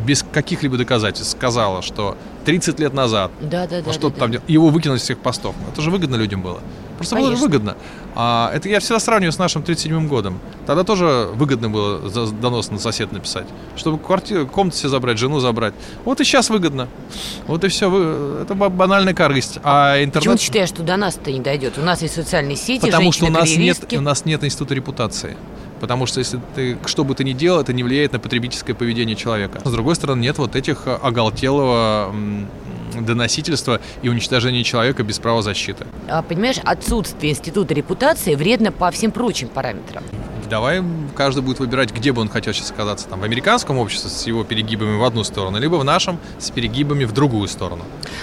без 0.05 0.23
каких-либо 0.23 0.77
доказательств 0.77 1.33
сказала, 1.33 1.83
что 1.83 2.17
30 2.45 2.79
лет 2.79 2.93
назад 2.93 3.31
Да, 3.41 3.67
да, 3.67 3.79
да. 3.79 3.83
ну, 3.87 3.93
что 3.93 4.11
да, 4.11 4.21
там 4.21 4.33
да. 4.33 4.39
его 4.47 4.69
выкинули 4.69 4.99
из 4.99 5.03
всех 5.03 5.19
постов. 5.19 5.55
Это 5.73 5.81
же 5.83 5.91
выгодно 5.91 6.17
людям 6.17 6.43
было. 6.43 6.61
Просто 6.97 7.17
было 7.17 7.27
же 7.27 7.37
Конечно. 7.37 7.47
выгодно. 7.49 7.77
А, 8.15 8.51
это 8.55 8.69
я 8.69 8.81
всегда 8.81 8.99
сравниваю 9.01 9.33
с 9.33 9.39
нашим 9.39 9.63
37-м 9.63 10.09
годом. 10.09 10.39
Тогда 10.67 10.83
тоже 10.83 11.29
выгодно 11.35 11.69
было 11.69 11.99
донос 12.31 12.71
на 12.71 12.79
сосед 12.79 13.13
написать. 13.13 13.47
Чтобы 13.77 13.99
квартиру, 13.99 14.47
комнату 14.47 14.79
себе 14.79 14.89
забрать, 14.89 15.19
жену 15.19 15.39
забрать. 15.41 15.75
Вот 16.05 16.21
и 16.21 16.25
сейчас 16.25 16.49
выгодно. 16.49 16.89
Вот 17.47 17.65
и 17.65 17.69
все. 17.69 17.91
Вы, 17.91 18.43
это 18.43 18.55
ба- 18.55 18.71
банальная 18.71 19.13
корысть. 19.13 19.59
А 19.63 19.93
Почему 19.93 20.05
интернет... 20.07 20.39
ты 20.39 20.45
считаешь, 20.45 20.69
что 20.71 20.83
до 20.83 20.97
нас-то 20.97 21.31
не 21.31 21.41
дойдет? 21.41 21.77
У 21.77 21.83
нас 21.83 22.01
есть 22.01 22.15
социальные 22.15 22.57
сети, 22.57 22.87
Потому 22.87 23.13
что 23.13 23.27
у 23.27 23.31
нас, 23.31 23.55
нет, 23.55 23.93
у 23.93 24.01
нас 24.01 24.25
нет 24.25 24.43
института 24.45 24.75
репутации. 24.75 25.37
Потому 25.81 26.07
что 26.07 26.21
если 26.21 26.41
ты, 26.55 26.79
что 26.87 27.05
бы 27.05 27.15
ты 27.15 27.25
ни 27.25 27.33
делал, 27.33 27.61
это 27.61 27.73
не 27.73 27.83
влияет 27.83 28.13
на 28.13 28.19
потребительское 28.19 28.75
поведение 28.75 29.17
человека. 29.17 29.61
С 29.65 29.71
другой 29.71 29.95
стороны, 29.95 30.21
нет 30.21 30.39
вот 30.39 30.57
этих 30.57 30.87
э, 30.87 30.99
оголтелого 31.03 32.15
доносительства 32.95 33.81
и 34.03 34.09
уничтожения 34.09 34.65
человека 34.65 35.03
без 35.03 35.19
права 35.19 35.43
защиты. 35.43 35.87
А, 36.09 36.23
Понимаешь, 36.23 36.59
отсутствие 36.65 37.33
института 37.33 37.75
репутации 37.75 38.35
вредно 38.35 38.73
по 38.73 38.91
всем 38.91 39.11
прочим 39.11 39.49
параметрам. 39.49 40.03
Давай 40.49 40.83
каждый 41.15 41.43
будет 41.43 41.59
выбирать, 41.59 41.93
где 41.93 42.13
бы 42.13 42.21
он 42.21 42.29
хотел 42.29 42.55
сейчас 42.55 42.71
оказаться. 42.71 43.09
Там, 43.09 43.21
в 43.21 43.25
американском 43.25 43.79
обществе 43.79 44.11
с 44.11 44.27
его 44.27 44.45
перегибами 44.45 44.97
в 44.97 45.05
одну 45.05 45.25
сторону, 45.25 45.59
либо 45.59 45.77
в 45.77 45.85
нашем 45.85 46.19
с 46.39 46.51
перегибами 46.51 47.05
в 47.05 47.13
другую 47.13 47.49
сторону. 47.49 47.83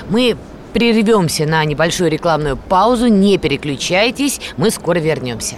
Мы 0.09 0.37
прервемся 0.71 1.45
на 1.45 1.63
небольшую 1.65 2.09
рекламную 2.09 2.57
паузу. 2.57 3.07
Не 3.07 3.37
переключайтесь, 3.37 4.39
мы 4.57 4.71
скоро 4.71 4.99
вернемся. 4.99 5.57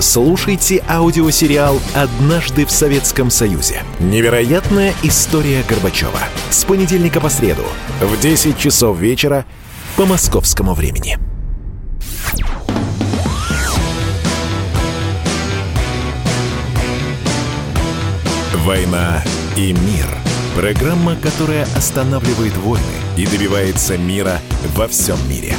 Слушайте 0.00 0.84
аудиосериал 0.88 1.80
«Однажды 1.92 2.64
в 2.64 2.70
Советском 2.70 3.30
Союзе». 3.30 3.82
Невероятная 3.98 4.94
история 5.02 5.64
Горбачева. 5.68 6.20
С 6.50 6.64
понедельника 6.64 7.20
по 7.20 7.28
среду 7.28 7.64
в 8.00 8.20
10 8.20 8.56
часов 8.56 8.96
вечера 8.96 9.44
по 9.96 10.06
московскому 10.06 10.74
времени. 10.74 11.18
«Война 18.64 19.24
и 19.56 19.72
мир»– 19.72 20.06
программа, 20.54 21.16
которая 21.16 21.66
останавливает 21.74 22.56
войны 22.58 22.84
и 23.16 23.26
добивается 23.26 23.98
мира 23.98 24.40
во 24.76 24.86
всем 24.86 25.16
мире. 25.28 25.56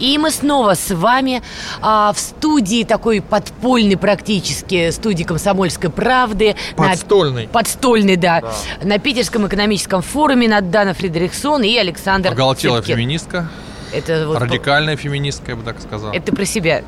И 0.00 0.18
мы 0.18 0.30
снова 0.30 0.74
с 0.74 0.90
вами 0.94 1.42
а, 1.82 2.12
в 2.12 2.18
студии 2.18 2.84
такой 2.84 3.20
подпольной 3.20 3.96
практически, 3.96 4.90
студии 4.90 5.24
«Комсомольской 5.24 5.90
правды». 5.90 6.56
На- 6.76 6.88
Подстольный. 6.88 7.48
Подстольный, 7.48 8.16
да. 8.16 8.42
На 8.82 8.98
Питерском 8.98 9.46
экономическом 9.46 10.02
форуме 10.02 10.48
Надана 10.48 10.94
Фредериксон 10.94 11.62
и 11.62 11.76
Александр 11.76 12.32
Оголтелая 12.32 12.80
Цыпкин. 12.80 12.96
феминистка, 12.96 13.48
Это 13.92 14.26
вот 14.26 14.38
радикальная 14.40 14.96
феминистка, 14.96 15.50
я 15.52 15.56
бы 15.56 15.62
так 15.62 15.80
сказал. 15.80 16.12
Это 16.12 16.34
про 16.34 16.44
себя. 16.44 16.82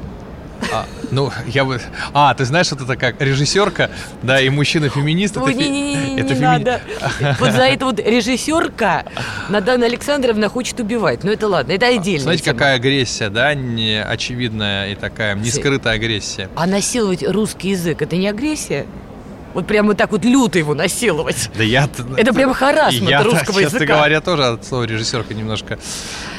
А, 0.73 0.87
ну, 1.11 1.31
я 1.47 1.64
бы... 1.64 1.81
А, 2.12 2.33
ты 2.35 2.45
знаешь, 2.45 2.71
вот 2.71 2.81
это 2.83 2.97
как 2.97 3.21
режиссерка, 3.21 3.90
да, 4.23 4.40
и 4.40 4.49
мужчина-феминист. 4.49 5.37
это 5.37 5.45
Ой, 5.45 5.52
фе- 5.54 5.57
не-не-не, 5.57 6.14
не 6.14 6.21
это 6.21 6.35
феми- 6.35 6.40
надо. 6.40 6.81
Вот 7.40 7.52
за 7.52 7.62
это 7.62 7.85
вот 7.87 7.99
режиссерка 7.99 9.04
Надана 9.49 9.87
Александровна 9.87 10.49
хочет 10.49 10.78
убивать. 10.81 11.25
Ну 11.25 11.31
это 11.33 11.49
ладно, 11.49 11.73
это 11.73 11.87
отдельно. 11.87 12.23
Знаете, 12.25 12.45
какая 12.45 12.76
агрессия, 12.76 13.28
да, 13.28 13.54
не 13.54 14.02
очевидная 14.02 14.90
и 14.92 14.95
такая 14.95 15.35
нескрытая 15.35 15.95
агрессия. 15.97 16.49
А 16.54 16.66
насиловать 16.66 17.23
русский 17.26 17.71
язык 17.71 18.02
это 18.02 18.16
не 18.16 18.28
агрессия? 18.28 18.87
Вот 19.55 19.67
прямо 19.67 19.95
так 19.95 20.13
вот 20.13 20.25
люто 20.25 20.59
его 20.59 20.75
насиловать. 20.75 21.51
Да 21.57 21.63
я 21.63 21.89
Это 22.17 22.33
прям 22.33 22.55
харассмент 22.55 23.11
я, 23.11 23.23
русского 23.23 23.61
честно 23.61 23.77
языка. 23.77 23.95
говоря, 23.97 24.21
тоже 24.21 24.45
от 24.45 24.65
слова 24.65 24.85
режиссерка 24.85 25.35
немножко 25.35 25.79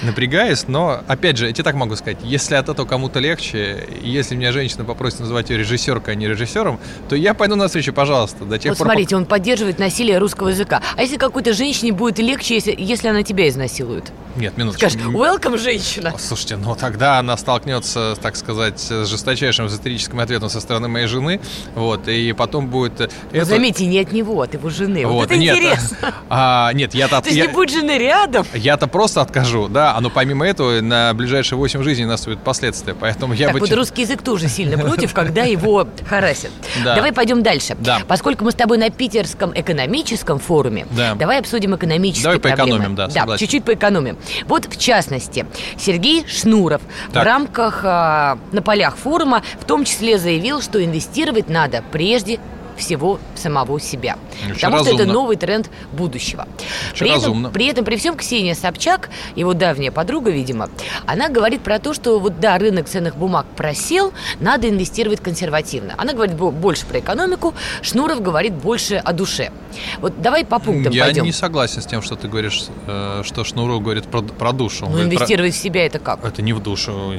напрягаюсь, 0.03 0.65
но, 0.67 1.01
опять 1.07 1.37
же, 1.37 1.47
я 1.47 1.53
тебе 1.53 1.63
так 1.63 1.75
могу 1.75 1.95
сказать, 1.95 2.17
если 2.23 2.55
от 2.55 2.69
этого 2.69 2.85
кому-то 2.85 3.19
легче, 3.19 3.87
и 4.01 4.09
если 4.09 4.35
меня 4.35 4.51
женщина 4.51 4.83
попросит 4.83 5.21
называть 5.21 5.49
ее 5.49 5.57
режиссеркой, 5.59 6.13
а 6.13 6.17
не 6.17 6.27
режиссером, 6.27 6.79
то 7.07 7.15
я 7.15 7.33
пойду 7.33 7.55
на 7.55 7.67
встречу, 7.67 7.93
пожалуйста, 7.93 8.43
до 8.45 8.57
тех 8.57 8.71
Вот 8.71 8.79
пор, 8.79 8.87
смотрите, 8.87 9.15
он 9.15 9.25
поддерживает 9.25 9.79
насилие 9.79 10.17
русского 10.17 10.49
языка. 10.49 10.81
А 10.97 11.01
если 11.01 11.17
какой-то 11.17 11.53
женщине 11.53 11.93
будет 11.93 12.19
легче, 12.19 12.55
если, 12.55 12.75
если 12.77 13.07
она 13.07 13.23
тебя 13.23 13.47
изнасилует? 13.47 14.11
Нет, 14.35 14.57
минуточку. 14.57 14.89
Скажешь, 14.89 15.07
welcome, 15.07 15.57
женщина. 15.57 16.13
Слушайте, 16.17 16.57
ну 16.57 16.75
тогда 16.75 17.19
она 17.19 17.37
столкнется, 17.37 18.17
так 18.21 18.35
сказать, 18.35 18.79
с 18.79 19.05
жесточайшим 19.05 19.67
эзотерическим 19.67 20.19
ответом 20.19 20.49
со 20.49 20.59
стороны 20.59 20.87
моей 20.87 21.07
жены, 21.07 21.39
вот, 21.75 22.07
и 22.07 22.33
потом 22.33 22.67
будет... 22.67 23.02
Но 23.31 23.37
это- 23.37 23.45
заметьте, 23.45 23.85
не 23.85 23.99
от 23.99 24.11
него, 24.11 24.41
от 24.41 24.53
его 24.53 24.69
жены. 24.69 25.05
Вот, 25.05 25.25
это 25.25 25.37
нет, 25.37 25.55
интересно. 25.57 25.97
а, 26.29 26.71
нет, 26.73 26.93
я-то... 26.93 27.21
То 27.21 27.27
есть 27.27 27.37
я- 27.37 27.47
не 27.47 27.53
будет 27.53 27.71
жены 27.71 27.97
рядом. 27.97 28.45
Я-то 28.53 28.87
просто 28.87 29.21
откажу, 29.21 29.67
да, 29.67 29.95
а 29.95 30.01
но 30.01 30.09
помимо 30.09 30.45
этого 30.47 30.81
на 30.81 31.13
ближайшие 31.13 31.57
8 31.57 31.83
жизней 31.83 32.05
наступят 32.05 32.39
последствия, 32.43 32.93
поэтому 32.93 33.33
я 33.33 33.47
так 33.47 33.55
бы... 33.55 33.59
вот 33.61 33.71
русский 33.71 34.01
язык 34.03 34.21
тоже 34.21 34.47
сильно 34.49 34.77
против, 34.83 35.13
когда 35.13 35.43
его 35.43 35.87
харасят. 36.07 36.51
Да. 36.83 36.95
Давай 36.95 37.11
пойдем 37.11 37.43
дальше. 37.43 37.75
Да. 37.79 37.99
Поскольку 38.07 38.43
мы 38.45 38.51
с 38.51 38.55
тобой 38.55 38.77
на 38.77 38.89
питерском 38.89 39.51
экономическом 39.55 40.39
форуме, 40.39 40.85
Да. 40.91 41.15
давай 41.15 41.39
обсудим 41.39 41.75
экономические 41.75 42.23
Давай 42.23 42.39
проблемы. 42.39 42.69
поэкономим, 42.71 42.95
да, 42.95 43.09
согласен. 43.09 43.39
чуть-чуть 43.45 43.63
поэкономим. 43.63 44.17
Вот 44.47 44.65
в 44.65 44.77
частности, 44.77 45.45
Сергей 45.77 46.25
Шнуров 46.27 46.81
в 47.09 47.13
Так. 47.13 47.23
рамках, 47.25 47.81
а, 47.83 48.37
на 48.51 48.61
полях 48.61 48.95
форума, 48.97 49.43
в 49.59 49.65
том 49.65 49.85
числе 49.85 50.17
заявил, 50.17 50.61
что 50.61 50.83
инвестировать 50.83 51.49
надо 51.49 51.83
прежде 51.91 52.39
всего 52.77 53.19
самого 53.35 53.79
себя. 53.79 54.17
Очень 54.45 54.55
Потому 54.55 54.77
что 54.79 54.85
это 54.89 54.97
разумно. 54.99 55.13
новый 55.13 55.35
тренд 55.37 55.69
будущего. 55.91 56.47
Очень 56.91 56.99
При 56.99 57.09
этом, 57.09 57.21
разумно. 57.21 57.49
при 57.49 57.65
этом, 57.67 57.85
при 57.85 57.95
всем, 57.97 58.15
Ксения 58.17 58.55
Собчак, 58.55 59.09
его 59.35 59.53
давняя 59.53 59.91
подруга, 59.91 60.31
видимо, 60.31 60.69
она 61.05 61.29
говорит 61.29 61.61
про 61.61 61.79
то, 61.79 61.93
что 61.93 62.19
вот 62.19 62.39
да, 62.39 62.57
рынок 62.57 62.87
ценных 62.87 63.15
бумаг 63.17 63.45
просел, 63.55 64.13
надо 64.39 64.69
инвестировать 64.69 65.19
консервативно. 65.21 65.93
Она 65.97 66.13
говорит 66.13 66.35
бо- 66.35 66.51
больше 66.51 66.85
про 66.85 66.99
экономику, 66.99 67.53
Шнуров 67.81 68.21
говорит 68.21 68.53
больше 68.53 68.95
о 68.95 69.13
душе. 69.13 69.51
Вот 69.99 70.21
давай 70.21 70.45
по 70.45 70.59
пунктам 70.59 70.93
Я 70.93 71.05
пойдем. 71.05 71.23
не 71.25 71.31
согласен 71.31 71.81
с 71.81 71.85
тем, 71.85 72.01
что 72.01 72.15
ты 72.15 72.27
говоришь, 72.27 72.65
э, 72.87 73.21
что 73.23 73.43
Шнуров 73.43 73.81
говорит 73.81 74.05
про, 74.05 74.21
про 74.21 74.51
душу. 74.51 74.85
Ну, 74.85 74.91
говорит 74.91 75.09
про- 75.09 75.15
инвестировать 75.17 75.53
в 75.53 75.57
себя 75.57 75.85
это 75.85 75.99
как? 75.99 76.23
Это 76.23 76.41
не 76.41 76.53
в 76.53 76.61
душу. 76.61 77.13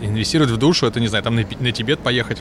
Инвестировать 0.00 0.50
в 0.50 0.56
душу, 0.56 0.86
это, 0.86 1.00
не 1.00 1.08
знаю, 1.08 1.22
там 1.24 1.36
на, 1.36 1.44
на 1.60 1.72
Тибет 1.72 2.00
поехать. 2.00 2.38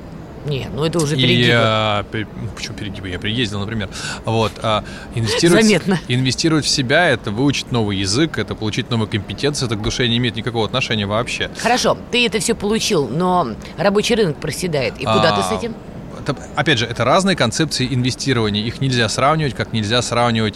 Не, 0.50 0.68
ну 0.74 0.84
это 0.84 0.98
уже 1.00 1.15
И, 1.15 1.22
перегибы. 1.22 1.51
а, 1.53 2.03
пер- 2.12 2.27
ну, 2.36 2.50
почему 2.56 2.75
перегибы? 2.75 3.10
Я 3.10 3.20
приездил, 3.20 3.60
например. 3.60 3.89
Вот. 4.25 4.51
а, 4.63 4.84
инвестировать, 5.15 5.63
Заметно. 5.63 6.00
Инвестировать 6.08 6.65
в 6.65 6.70
себя– 6.70 7.08
это 7.10 7.32
выучить 7.32 7.72
новый 7.72 7.98
язык, 7.98 8.38
это 8.38 8.56
получить 8.56 8.89
новые 8.89 9.08
компетенции, 9.10 9.65
это 9.68 9.75
к 9.75 9.82
душе 9.82 10.08
не 10.08 10.18
имеет 10.18 10.36
никакого 10.36 10.65
отношения 10.65 11.06
вообще. 11.06 11.50
Хорошо, 11.62 11.98
ты 12.12 12.25
это 12.25 12.39
все 12.39 12.56
получил, 12.56 13.08
но 13.08 13.50
рабочий 13.77 14.15
рынок 14.15 14.38
проседает. 14.38 14.96
И 15.00 15.06
куда 15.06 15.36
ты 15.38 15.44
с 15.44 15.51
А, 15.51 15.56
этим? 15.56 15.75
это, 16.20 16.36
опять 16.56 16.79
же, 16.79 16.86
это 16.86 17.06
разные 17.06 17.36
концепции 17.36 17.88
инвестирования. 17.94 18.63
Их 18.63 18.82
нельзя 18.82 19.08
сравнивать, 19.10 19.53
как 19.53 19.72
нельзя 19.74 20.01
сравнивать, 20.01 20.56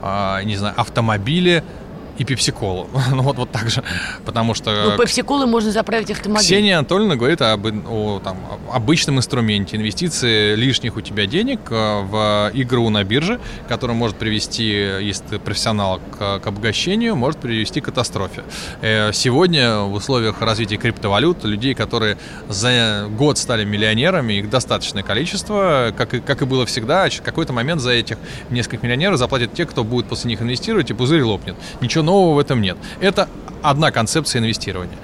а, 0.00 0.42
не 0.44 0.56
знаю, 0.56 0.74
автомобили 0.76 1.64
и 2.18 2.24
пепсиколу. 2.24 2.88
ну 3.10 3.22
вот, 3.22 3.36
вот 3.36 3.50
так 3.50 3.70
же. 3.70 3.82
Потому 4.24 4.54
что... 4.54 4.90
Ну, 4.90 4.98
пепси-колы 4.98 5.46
можно 5.46 5.70
заправить 5.70 6.10
автомобиль. 6.10 6.44
Ксения 6.44 6.78
Анатольевна 6.78 7.16
говорит 7.16 7.42
об 7.42 7.66
о, 7.66 8.20
там, 8.22 8.36
обычном 8.72 9.18
инструменте 9.18 9.76
инвестиции 9.76 10.54
лишних 10.54 10.96
у 10.96 11.00
тебя 11.00 11.26
денег 11.26 11.60
э, 11.70 12.02
в 12.02 12.50
игру 12.54 12.90
на 12.90 13.04
бирже, 13.04 13.40
которая 13.68 13.96
может 13.96 14.16
привести, 14.16 14.64
если 14.64 15.24
ты 15.24 15.38
профессионал, 15.38 16.00
к, 16.18 16.40
к 16.40 16.46
обогащению, 16.46 17.16
может 17.16 17.40
привести 17.40 17.80
к 17.80 17.86
катастрофе. 17.86 18.44
Э, 18.80 19.12
Сегодня 19.12 19.80
в 19.80 19.94
условиях 19.94 20.40
развития 20.40 20.76
криптовалют 20.76 21.44
людей, 21.44 21.74
которые 21.74 22.18
за 22.48 23.06
год 23.10 23.38
стали 23.38 23.64
миллионерами, 23.64 24.34
их 24.34 24.50
достаточное 24.50 25.02
количество, 25.02 25.94
как 25.96 26.14
и, 26.14 26.20
как 26.20 26.42
и 26.42 26.44
было 26.44 26.66
всегда, 26.66 27.04
а 27.04 27.10
через 27.10 27.24
какой-то 27.24 27.52
момент 27.52 27.80
за 27.80 27.92
этих 27.92 28.18
нескольких 28.50 28.82
миллионеров 28.82 29.18
заплатят 29.18 29.54
те, 29.54 29.64
кто 29.64 29.84
будет 29.84 30.06
после 30.06 30.30
них 30.30 30.42
инвестировать, 30.42 30.90
и 30.90 30.94
пузырь 30.94 31.22
лопнет. 31.22 31.54
Ничего 31.80 32.01
нового 32.02 32.34
в 32.34 32.38
этом 32.38 32.60
нет. 32.60 32.76
Это 33.00 33.28
одна 33.62 33.90
концепция 33.90 34.40
инвестирования. 34.40 34.96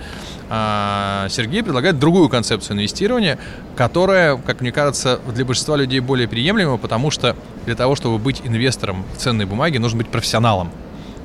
А, 0.51 1.27
Сергей 1.29 1.63
предлагает 1.63 1.99
другую 1.99 2.29
концепцию 2.29 2.77
инвестирования, 2.77 3.39
которая, 3.77 4.37
как 4.37 4.61
мне 4.61 4.73
кажется, 4.73 5.21
для 5.35 5.45
большинства 5.45 5.77
людей 5.77 6.01
более 6.01 6.27
приемлема, 6.27 6.79
потому 6.79 7.11
что 7.11 7.37
для 7.67 7.75
того, 7.75 7.97
чтобы 7.97 8.19
быть 8.19 8.41
инвестором 8.45 9.05
в 9.15 9.19
ценные 9.19 9.47
бумаги, 9.47 9.77
нужно 9.77 9.99
быть 9.99 10.09
профессионалом. 10.09 10.71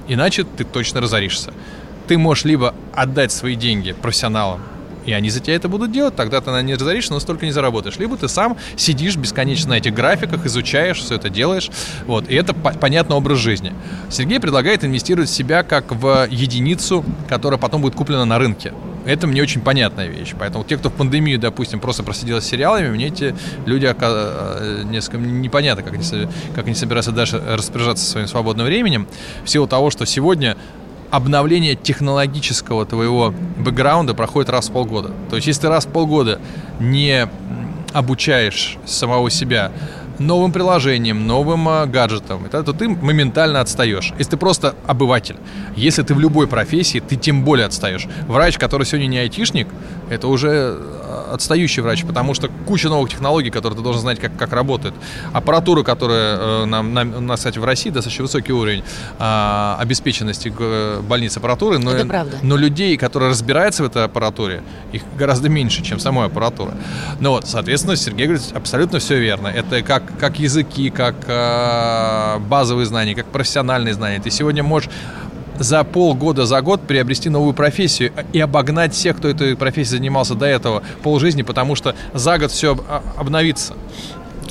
Иначе 0.08 0.44
ты 0.44 0.65
точно 0.65 1.00
разоришься. 1.00 1.53
Ты 2.08 2.18
можешь 2.18 2.44
либо 2.44 2.75
отдать 2.94 3.32
свои 3.32 3.56
деньги 3.56 3.94
профессионалам, 3.94 4.60
и 5.05 5.13
они 5.13 5.29
за 5.29 5.39
тебя 5.39 5.55
это 5.55 5.69
будут 5.69 5.91
делать, 5.91 6.15
тогда 6.15 6.41
ты 6.41 6.51
на 6.51 6.62
не 6.62 6.75
разоришься, 6.75 7.13
но 7.13 7.19
столько 7.19 7.45
не 7.45 7.51
заработаешь. 7.51 7.98
Либо 7.98 8.17
ты 8.17 8.27
сам 8.27 8.57
сидишь 8.75 9.15
бесконечно 9.15 9.72
на 9.72 9.77
этих 9.77 9.93
графиках, 9.93 10.45
изучаешь, 10.45 11.00
все 11.00 11.15
это 11.15 11.29
делаешь. 11.29 11.69
Вот, 12.05 12.29
и 12.29 12.36
это 12.36 12.53
по- 12.53 12.74
понятный 12.74 13.15
образ 13.15 13.39
жизни. 13.39 13.74
Сергей 14.10 14.39
предлагает 14.39 14.83
инвестировать 14.83 15.29
в 15.29 15.33
себя 15.33 15.63
как 15.63 15.91
в 15.91 16.27
единицу, 16.29 17.03
которая 17.27 17.60
потом 17.60 17.81
будет 17.81 17.95
куплена 17.95 18.25
на 18.25 18.38
рынке. 18.39 18.74
Это 19.05 19.27
мне 19.27 19.41
очень 19.41 19.62
понятная 19.62 20.07
вещь. 20.07 20.33
Поэтому 20.39 20.63
те, 20.63 20.77
кто 20.77 20.89
в 20.89 20.93
пандемию, 20.93 21.38
допустим, 21.38 21.79
просто 21.79 22.03
просидел 22.03 22.41
с 22.41 22.45
сериалами, 22.45 22.89
мне 22.89 23.07
эти 23.07 23.36
люди 23.65 23.93
э, 23.93 24.83
несколько 24.86 25.17
непонятно, 25.17 25.83
как 25.83 25.93
они, 25.93 26.03
как 26.55 26.65
они 26.65 26.75
собираются 26.75 27.12
дальше 27.12 27.41
распоряжаться 27.45 28.05
своим 28.05 28.27
свободным 28.27 28.65
временем. 28.65 29.07
В 29.43 29.50
силу 29.50 29.67
того, 29.67 29.91
что 29.91 30.05
сегодня 30.05 30.55
обновление 31.13 31.75
технологического 31.75 32.88
твоего 32.88 33.36
бэкграунда 33.60 34.15
проходит 34.15 34.50
раз 34.50 34.70
в 34.70 34.72
полгода. 34.72 35.12
То 35.29 35.36
есть, 35.36 35.46
если 35.46 35.62
ты 35.62 35.70
раз 35.70 35.86
в 35.86 35.89
полгода 35.89 36.39
не 36.79 37.29
обучаешь 37.93 38.77
самого 38.88 39.29
себя 39.29 39.72
новым 40.20 40.51
приложением, 40.51 41.25
новым 41.27 41.67
а, 41.67 41.86
гаджетом, 41.86 42.46
это- 42.46 42.63
то 42.63 42.74
ты 42.74 42.88
моментально 42.89 43.60
отстаешь. 43.62 44.13
Если 44.17 44.32
ты 44.32 44.38
просто 44.38 44.75
обыватель, 44.86 45.36
если 45.75 46.03
ты 46.03 46.13
в 46.13 46.20
любой 46.20 46.48
профессии, 46.48 47.00
ты 47.00 47.15
тем 47.15 47.43
более 47.43 47.65
отстаешь. 47.65 48.08
Врач, 48.27 48.58
который 48.58 48.86
сегодня 48.86 49.08
не 49.08 49.17
айтишник, 49.20 49.67
это 50.10 50.27
уже 50.27 50.77
а, 50.79 51.32
отстающий 51.34 51.82
врач, 51.82 52.03
потому 52.05 52.34
что 52.34 52.50
куча 52.67 52.89
новых 52.89 53.10
технологий, 53.10 53.50
которые 53.50 53.77
ты 53.77 53.84
должен 53.84 54.01
знать, 54.01 54.20
как, 54.20 54.36
как 54.38 54.53
работают. 54.53 54.93
Аппаратура, 55.34 55.84
которая 55.84 56.38
э, 56.38 56.65
нам, 56.65 56.93
нам- 56.93 57.15
у 57.17 57.22
нас, 57.22 57.39
кстати, 57.39 57.58
в 57.60 57.65
России 57.65 57.89
достаточно 57.89 58.24
высокий 58.24 58.51
уровень 58.53 58.84
а, 59.20 59.77
обеспеченности 59.79 60.53
э, 60.58 61.01
больниц 61.01 61.38
аппаратуры, 61.38 61.79
но, 61.79 61.91
но 62.43 62.55
людей, 62.55 62.98
которые 62.98 63.29
разбираются 63.32 63.84
в 63.84 63.88
этой 63.88 64.03
аппаратуре, 64.05 64.62
их 64.91 65.01
гораздо 65.17 65.50
меньше, 65.50 65.82
чем 65.84 66.00
самой 66.00 66.27
аппаратуры. 66.27 66.72
Ну 67.20 67.32
вот, 67.32 67.48
соответственно, 67.48 67.96
Сергей 67.96 68.27
говорит, 68.27 68.46
абсолютно 68.53 69.00
все 69.00 69.20
верно. 69.20 69.48
Это 69.48 69.82
как, 69.82 70.02
как 70.19 70.39
языки, 70.39 70.89
как 70.89 71.15
э, 71.27 72.39
базовые 72.39 72.86
знания, 72.86 73.15
как 73.15 73.25
профессиональные 73.25 73.93
знания. 73.93 74.19
Ты 74.19 74.29
сегодня 74.31 74.63
можешь 74.63 74.89
за 75.60 75.83
полгода, 75.83 76.45
за 76.45 76.62
год 76.62 76.81
приобрести 76.81 77.29
новую 77.29 77.53
профессию 77.53 78.12
и 78.33 78.39
обогнать 78.39 78.93
всех, 78.93 79.17
кто 79.17 79.27
этой 79.27 79.55
профессией 79.55 79.98
занимался 79.98 80.36
до 80.36 80.45
этого 80.45 80.83
полжизни, 81.03 81.43
потому 81.43 81.75
что 81.75 81.95
за 82.13 82.38
год 82.38 82.51
все 82.51 82.77
обновится. 83.17 83.75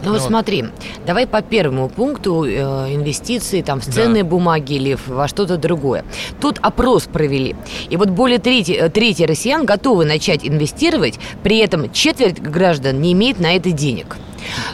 Ну 0.04 0.11
вот 0.11 0.21
Вот. 0.21 0.28
смотри, 0.28 0.64
давай 1.06 1.28
по 1.28 1.42
первому 1.42 1.88
пункту 1.88 2.44
э, 2.44 2.50
инвестиции 2.92 3.62
там 3.62 3.80
в 3.80 3.85
ценные 3.85 4.25
бумаги 4.25 4.75
или 4.75 4.99
во 5.06 5.28
что-то 5.28 5.58
другое. 5.58 6.04
Тут 6.41 6.58
опрос 6.60 7.04
провели. 7.04 7.54
И 7.88 7.97
вот 7.97 8.08
более 8.10 8.38
трети, 8.38 8.73
э, 8.73 8.88
трети 8.88 9.23
россиян 9.23 9.65
готовы 9.65 10.04
начать 10.04 10.45
инвестировать, 10.45 11.21
при 11.45 11.58
этом 11.58 11.93
четверть 11.93 12.41
граждан 12.41 13.00
не 13.00 13.12
имеет 13.12 13.38
на 13.38 13.54
это 13.54 13.71
денег. 13.71 14.17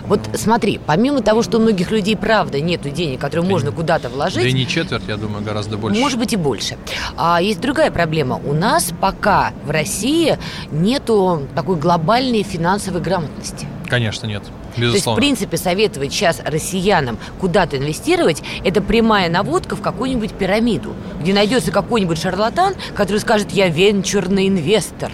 Вот 0.07 0.21
смотри, 0.35 0.81
помимо 0.85 1.21
того, 1.21 1.43
что 1.43 1.59
у 1.59 1.61
многих 1.61 1.91
людей 1.91 2.17
правда 2.17 2.61
нет 2.61 2.83
денег, 2.93 3.21
которые 3.21 3.49
можно 3.49 3.73
куда-то 3.73 4.09
вложить, 4.09 4.43
Да 4.43 4.49
и 4.49 4.53
не 4.53 4.67
четверть, 4.67 5.03
я 5.09 5.17
думаю, 5.17 5.45
гораздо 5.45 5.77
больше. 5.77 6.01
может 6.01 6.19
быть 6.19 6.33
и 6.33 6.37
больше. 6.37 6.77
А 7.17 7.41
есть 7.43 7.61
другая 7.61 7.91
проблема. 7.91 8.41
У 8.45 8.53
нас 8.53 8.93
пока 9.01 9.53
в 9.65 9.71
России 9.71 10.39
нету 10.71 11.43
такой 11.55 11.77
глобальной 11.77 12.43
финансовой 12.43 13.01
грамотности. 13.01 13.67
Конечно, 13.89 14.27
нет. 14.27 14.43
То 14.43 14.51
есть, 14.51 14.77
в 14.77 14.81
Безусловно. 14.95 15.21
принципе, 15.21 15.57
советовать 15.57 16.13
сейчас 16.13 16.41
россиянам 16.45 17.19
куда-то 17.41 17.79
инвестировать, 17.79 18.43
это 18.65 18.81
прямая 18.83 19.29
наводка 19.31 19.75
в 19.77 19.81
какую-нибудь 19.81 20.33
пирамиду, 20.33 20.95
где 21.21 21.33
найдется 21.33 21.73
какой-нибудь 21.73 22.21
шарлатан, 22.21 22.75
который 22.95 23.19
скажет, 23.19 23.51
я 23.51 23.69
венчурный 23.69 24.47
инвестор. 24.47 25.11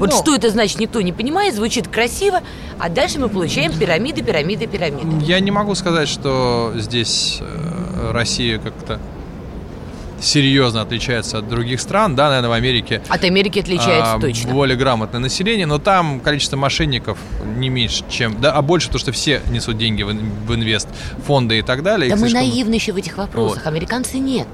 Вот 0.00 0.10
Ну. 0.10 0.16
что 0.16 0.34
это 0.34 0.48
значит, 0.48 0.80
никто 0.80 1.00
не 1.02 1.12
понимает, 1.12 1.54
звучит 1.54 1.86
красиво, 1.86 2.40
а 2.78 2.88
дальше 2.88 3.20
мы 3.20 3.28
получаем 3.28 3.70
пирамиды, 3.72 4.22
пирамиды, 4.22 4.66
пирамиды. 4.66 5.24
Я 5.24 5.38
не 5.40 5.50
могу 5.50 5.74
сказать, 5.74 6.08
что 6.08 6.72
здесь 6.74 7.38
э, 7.40 8.10
Россия 8.10 8.58
как-то 8.58 8.98
серьезно 10.20 10.80
отличается 10.82 11.38
от 11.38 11.48
других 11.48 11.80
стран. 11.80 12.14
Да, 12.16 12.28
наверное, 12.28 12.50
в 12.50 12.52
Америке 12.52 13.02
От 13.08 13.24
Америки 13.24 13.58
отличается 13.58 14.14
а, 14.14 14.20
точно. 14.20 14.52
более 14.52 14.76
грамотное 14.76 15.20
население, 15.20 15.66
но 15.66 15.78
там 15.78 16.20
количество 16.20 16.56
мошенников 16.56 17.18
не 17.56 17.68
меньше, 17.68 18.04
чем... 18.08 18.40
Да, 18.40 18.52
а 18.52 18.62
больше, 18.62 18.88
потому 18.88 19.00
что 19.00 19.12
все 19.12 19.40
несут 19.50 19.78
деньги 19.78 20.02
в, 20.02 20.08
в 20.08 20.54
инвест, 20.54 20.88
фонды 21.26 21.58
и 21.58 21.62
так 21.62 21.82
далее. 21.82 22.08
Да 22.10 22.16
мы 22.16 22.28
слишком- 22.28 22.48
наивны 22.48 22.74
еще 22.74 22.92
в 22.92 22.96
этих 22.96 23.16
вопросах, 23.16 23.66
американцы 23.66 24.18
нет. 24.18 24.48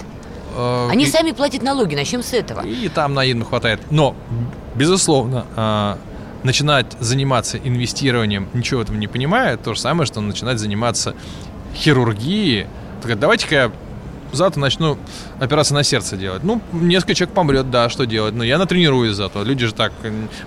Э, 0.56 0.88
Они 0.90 1.04
и- 1.04 1.08
сами 1.08 1.32
платят 1.32 1.62
налоги, 1.62 1.94
начнем 1.94 2.22
с 2.22 2.32
этого. 2.32 2.62
И 2.66 2.88
там 2.88 3.14
наивно 3.14 3.44
хватает. 3.44 3.80
Но, 3.90 4.16
безусловно, 4.74 5.46
а, 5.56 5.98
начинать 6.42 6.96
заниматься 7.00 7.58
инвестированием, 7.58 8.48
ничего 8.54 8.80
в 8.80 8.82
этом 8.84 8.98
не 8.98 9.06
понимая, 9.08 9.56
то 9.56 9.74
же 9.74 9.80
самое, 9.80 10.06
что 10.06 10.20
начинать 10.20 10.58
заниматься 10.58 11.14
хирургией. 11.74 12.66
Так, 13.02 13.18
давайте-ка 13.18 13.54
я 13.54 13.72
завтра 14.32 14.60
начну 14.60 14.98
операцию 15.40 15.76
на 15.76 15.82
сердце 15.82 16.16
делать. 16.16 16.42
Ну, 16.44 16.60
несколько 16.72 17.14
человек 17.14 17.34
помрет, 17.34 17.70
да, 17.70 17.88
что 17.88 18.04
делать. 18.06 18.34
Но 18.34 18.44
я 18.44 18.58
натренируюсь 18.58 19.14
зато. 19.16 19.42
Люди 19.44 19.66
же 19.66 19.74
так... 19.74 19.92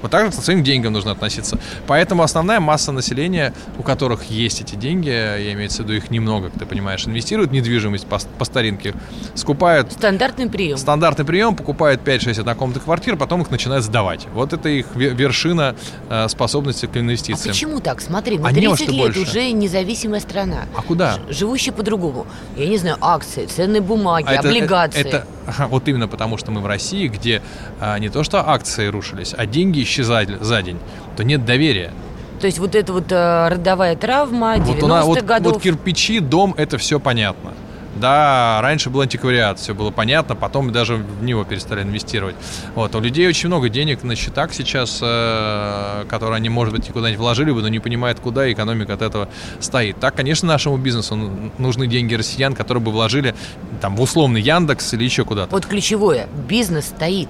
Вот 0.02 0.12
так 0.12 0.26
же 0.32 0.38
к 0.38 0.44
своим 0.44 0.64
деньгам 0.64 0.94
нужно 0.94 1.12
относиться. 1.12 1.58
Поэтому 1.88 2.24
основная 2.24 2.60
масса 2.60 2.92
населения, 2.92 3.54
у 3.78 3.84
которых 3.84 4.24
есть 4.30 4.62
эти 4.62 4.76
деньги, 4.76 5.10
я 5.10 5.54
имею 5.54 5.70
в 5.70 5.80
виду 5.80 5.94
их 5.94 6.12
немного, 6.12 6.50
ты 6.50 6.66
понимаешь, 6.66 7.06
инвестируют 7.08 7.52
в 7.52 7.54
недвижимость 7.54 8.06
по, 8.08 8.20
по 8.38 8.46
старинке, 8.46 8.94
скупают 9.36 9.92
Стандартный 9.94 10.50
прием. 10.50 10.78
Стандартный 10.78 11.26
прием, 11.26 11.56
покупают 11.56 12.02
5-6 12.02 12.40
однокомнатных 12.42 12.84
квартир, 12.84 13.16
потом 13.18 13.42
их 13.42 13.52
начинают 13.52 13.84
сдавать. 13.86 14.28
Вот 14.34 14.54
это 14.54 14.70
их 14.70 14.88
ве- 14.96 15.14
вершина 15.14 15.76
э, 16.10 16.28
способности 16.30 16.86
к 16.86 16.96
А 16.96 17.00
инвестициям. 17.00 17.54
почему 17.54 17.80
так? 17.80 18.02
Смотри, 18.02 18.38
мы 18.38 18.48
А 18.48 18.52
не 18.52 18.68
во 18.68 18.76
30 18.76 18.84
что 18.86 18.92
лет 19.06 19.16
больше. 19.16 19.22
уже 19.30 19.52
независимая 19.52 20.20
страна. 20.20 20.66
А 20.76 20.82
куда? 20.82 21.18
Живущая 21.30 21.74
по-другому. 21.74 22.26
Я 22.58 22.68
не 22.68 22.78
знаю, 22.78 22.98
акции, 23.02 23.46
ценные 23.70 23.82
бумаги, 23.82 24.26
А 24.28 24.34
это- 24.34 24.48
облигации. 24.50 25.00
Это, 25.00 25.26
ага, 25.48 25.68
вот 25.68 25.88
именно 25.88 26.08
потому, 26.08 26.38
что 26.38 26.52
мы 26.52 26.62
в 26.62 26.66
России, 26.66 27.08
где 27.08 27.42
а, 27.80 27.98
не 28.00 28.10
то 28.10 28.24
что 28.24 28.50
акции 28.50 28.88
рушились, 28.88 29.34
а 29.38 29.46
деньги 29.46 29.84
исчезали 29.84 30.38
за 30.42 30.62
день, 30.62 30.80
то 31.16 31.24
нет 31.24 31.46
доверия. 31.46 31.92
То 32.40 32.48
есть 32.48 32.60
вот 32.60 32.74
эта 32.74 32.94
вот 32.94 33.12
э, 33.12 33.48
родовая 33.50 33.96
травма 33.98 34.56
90-х 34.56 34.74
Вот, 34.74 34.84
у 34.84 34.88
нас, 34.88 35.06
вот, 35.06 35.22
годов. 35.24 35.54
вот 35.54 35.62
кирпичи, 35.62 36.20
дом, 36.20 36.56
это 36.58 36.78
все 36.78 37.00
понятно. 37.00 37.52
Да, 38.00 38.60
раньше 38.62 38.90
был 38.90 39.02
антиквариат, 39.02 39.60
все 39.60 39.74
было 39.74 39.92
понятно, 39.92 40.36
потом 40.36 40.72
даже 40.72 40.96
в 40.96 41.24
него 41.24 41.44
перестали 41.44 41.82
инвестировать. 41.84 42.36
Вот, 42.76 42.96
у 42.96 43.00
людей 43.00 43.28
очень 43.28 43.48
много 43.48 43.70
денег 43.70 44.04
на 44.04 44.16
счетах 44.16 44.54
сейчас, 44.54 45.00
э, 45.02 46.06
которые 46.08 46.38
они, 46.38 46.50
может 46.50 46.74
быть, 46.74 46.88
куда-нибудь 46.88 47.20
вложили 47.20 47.52
бы, 47.52 47.62
но 47.62 47.68
не 47.68 47.80
понимают, 47.80 48.20
куда, 48.20 48.52
экономика 48.52 48.94
от 48.94 49.02
этого 49.02 49.30
стоит. 49.60 50.00
Так, 50.00 50.16
конечно, 50.16 50.48
нашему 50.48 50.78
бизнесу 50.78 51.16
нужны 51.58 51.88
деньги 51.88 52.16
россиян, 52.16 52.54
которые 52.54 52.82
бы 52.82 52.92
вложили 52.92 53.36
там 53.82 53.96
в 53.96 54.02
условный 54.02 54.42
Яндекс 54.42 54.94
или 54.94 55.04
еще 55.04 55.26
куда-то. 55.26 55.52
Вот 55.52 55.66
ключевое, 55.66 56.28
бизнес 56.48 56.86
стоит. 56.86 57.30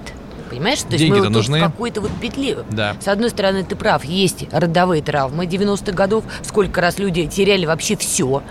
Понимаешь? 0.50 0.80
То 0.80 0.88
есть 0.90 0.98
Деньги-то 0.98 1.18
мы 1.20 1.28
вот 1.28 1.32
нужны. 1.36 1.58
в 1.58 1.62
какой-то 1.62 2.00
вот 2.00 2.10
петли. 2.20 2.58
Да. 2.70 2.96
С 3.00 3.06
одной 3.06 3.30
стороны, 3.30 3.62
ты 3.64 3.76
прав, 3.76 4.04
есть 4.04 4.46
родовые 4.52 5.00
травмы 5.00 5.46
90-х 5.46 5.92
годов, 5.92 6.24
сколько 6.42 6.80
раз 6.80 6.98
люди 6.98 7.26
теряли 7.26 7.66
вообще 7.66 7.96
все. 7.96 8.42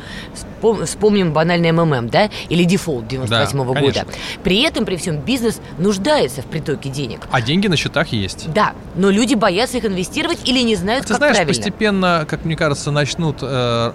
Вспомним 0.85 1.33
банальный 1.33 1.71
МММ, 1.71 2.09
да? 2.09 2.29
Или 2.49 2.63
дефолт 2.63 3.07
98 3.07 3.59
-го 3.59 3.73
Да, 3.73 3.81
года. 3.81 4.05
При 4.43 4.61
этом, 4.61 4.85
при 4.85 4.95
всем, 4.95 5.17
бизнес 5.17 5.59
нуждается 5.77 6.41
в 6.41 6.45
притоке 6.45 6.89
денег. 6.89 7.21
А 7.31 7.41
деньги 7.41 7.67
на 7.67 7.75
счетах 7.75 8.09
есть. 8.09 8.51
Да, 8.53 8.73
но 8.95 9.09
люди 9.09 9.35
боятся 9.35 9.77
их 9.77 9.85
инвестировать 9.85 10.39
или 10.47 10.59
не 10.61 10.75
знают, 10.75 11.03
Ты 11.03 11.09
как 11.09 11.17
знаешь, 11.17 11.35
правильно. 11.35 11.53
постепенно, 11.53 12.25
как 12.29 12.45
мне 12.45 12.55
кажется, 12.55 12.91
начнут 12.91 13.37
э, 13.41 13.91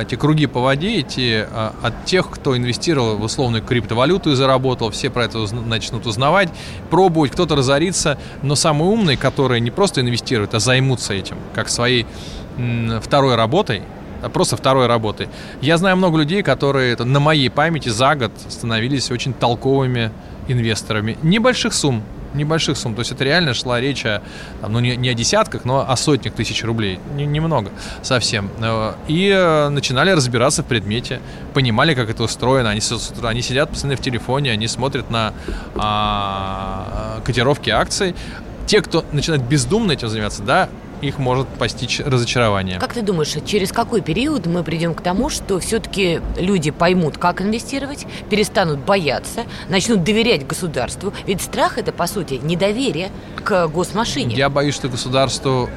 эти 0.00 0.14
круги 0.14 0.46
по 0.46 0.60
воде 0.60 1.00
идти 1.00 1.44
э, 1.46 1.70
от 1.82 2.04
тех, 2.04 2.30
кто 2.30 2.56
инвестировал 2.56 3.16
в 3.16 3.22
условную 3.22 3.62
криптовалюту 3.62 4.32
и 4.32 4.34
заработал. 4.34 4.90
Все 4.90 5.10
про 5.10 5.24
это 5.24 5.38
начнут 5.54 6.06
узнавать, 6.06 6.48
пробовать, 6.90 7.32
кто-то 7.32 7.56
разорится. 7.56 8.18
Но 8.42 8.54
самые 8.54 8.90
умные, 8.90 9.16
которые 9.16 9.60
не 9.60 9.70
просто 9.70 10.00
инвестируют, 10.00 10.54
а 10.54 10.60
займутся 10.60 11.14
этим, 11.14 11.36
как 11.54 11.68
своей 11.68 12.06
второй 13.00 13.34
работой, 13.36 13.82
а 14.22 14.28
просто 14.28 14.56
второй 14.56 14.86
работой. 14.86 15.28
Я 15.60 15.76
знаю 15.76 15.96
много 15.96 16.18
людей, 16.18 16.42
которые 16.42 16.96
на 16.96 17.20
моей 17.20 17.50
памяти 17.50 17.90
за 17.90 18.14
год 18.14 18.32
становились 18.48 19.10
очень 19.10 19.34
толковыми 19.34 20.10
инвесторами. 20.48 21.18
Небольших 21.22 21.74
сумм, 21.74 22.02
небольших 22.36 22.76
сумм. 22.76 22.94
То 22.94 23.00
есть 23.00 23.12
это 23.12 23.24
реально 23.24 23.54
шла 23.54 23.80
речь 23.80 24.04
о, 24.06 24.22
там, 24.60 24.72
ну, 24.72 24.80
не, 24.80 24.96
не 24.96 25.08
о 25.08 25.14
десятках, 25.14 25.64
но 25.64 25.88
о 25.88 25.96
сотнях 25.96 26.34
тысяч 26.34 26.62
рублей. 26.64 27.00
Не- 27.14 27.26
Немного 27.26 27.70
совсем. 28.02 28.50
Э, 28.60 28.94
И 29.08 29.28
э, 29.28 29.68
начинали 29.68 30.10
разбираться 30.10 30.62
в 30.62 30.66
предмете, 30.66 31.20
понимали, 31.54 31.94
как 31.94 32.08
это 32.10 32.22
устроено. 32.22 32.70
Они, 32.70 32.80
они 33.22 33.42
сидят 33.42 33.70
постоянно 33.70 33.96
в 33.96 34.00
телефоне, 34.02 34.52
они 34.52 34.68
смотрят 34.68 35.10
на 35.10 35.32
а, 36.00 37.20
котировки 37.24 37.70
акций. 37.70 38.14
Те, 38.66 38.82
кто 38.82 39.04
начинает 39.12 39.44
бездумно 39.44 39.92
этим 39.92 40.08
заниматься, 40.08 40.42
да, 40.42 40.68
их 41.00 41.18
может 41.18 41.46
постичь 41.48 42.00
разочарование. 42.00 42.78
Как 42.78 42.94
ты 42.94 43.02
думаешь, 43.02 43.34
через 43.44 43.72
какой 43.72 44.00
период 44.00 44.46
мы 44.46 44.62
придем 44.62 44.94
к 44.94 45.02
тому, 45.02 45.28
что 45.28 45.58
все-таки 45.58 46.20
люди 46.36 46.70
поймут, 46.70 47.18
как 47.18 47.40
инвестировать, 47.40 48.06
перестанут 48.30 48.78
бояться, 48.80 49.44
начнут 49.68 50.04
доверять 50.04 50.46
государству? 50.46 51.12
Ведь 51.26 51.40
страх 51.40 51.78
это, 51.78 51.92
по 51.92 52.06
сути, 52.06 52.40
недоверие 52.42 53.10
к 53.42 53.68
госмашине. 53.68 54.34
Я 54.34 54.48
боюсь, 54.48 54.74
что 54.74 54.88
государству 54.88 55.68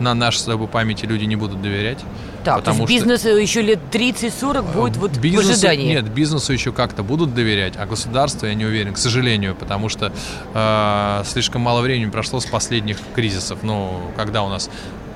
на 0.00 0.14
нашей 0.14 0.38
с 0.38 0.42
тобой 0.44 0.68
памяти 0.68 1.04
люди 1.06 1.24
не 1.24 1.36
будут 1.36 1.60
доверять. 1.62 1.98
так, 2.44 2.62
то 2.64 2.70
есть 2.70 2.78
потому 2.80 2.86
что- 2.86 2.94
бизнесу 2.94 3.28
еще 3.36 3.62
лет 3.62 3.78
30-40 3.90 4.72
будет 4.72 4.96
вот 4.96 5.10
Бизнесу- 5.18 5.48
в 5.48 5.50
ожидании. 5.52 5.88
Нет, 5.88 6.08
бизнесу 6.08 6.52
еще 6.52 6.72
как-то 6.72 7.02
будут 7.02 7.34
доверять, 7.34 7.74
а 7.76 7.84
государству 7.86 8.46
я 8.46 8.54
не 8.54 8.64
уверен, 8.64 8.94
к 8.94 8.98
сожалению, 8.98 9.54
потому 9.54 9.88
что 9.88 10.12
э, 10.54 11.22
слишком 11.26 11.62
мало 11.62 11.80
времени 11.82 12.10
прошло 12.10 12.40
с 12.40 12.46
последних 12.46 12.98
кризисов. 13.14 13.58
Ну, 13.62 14.00
когда 14.16 14.42
у 14.42 14.48
нас 14.48 14.70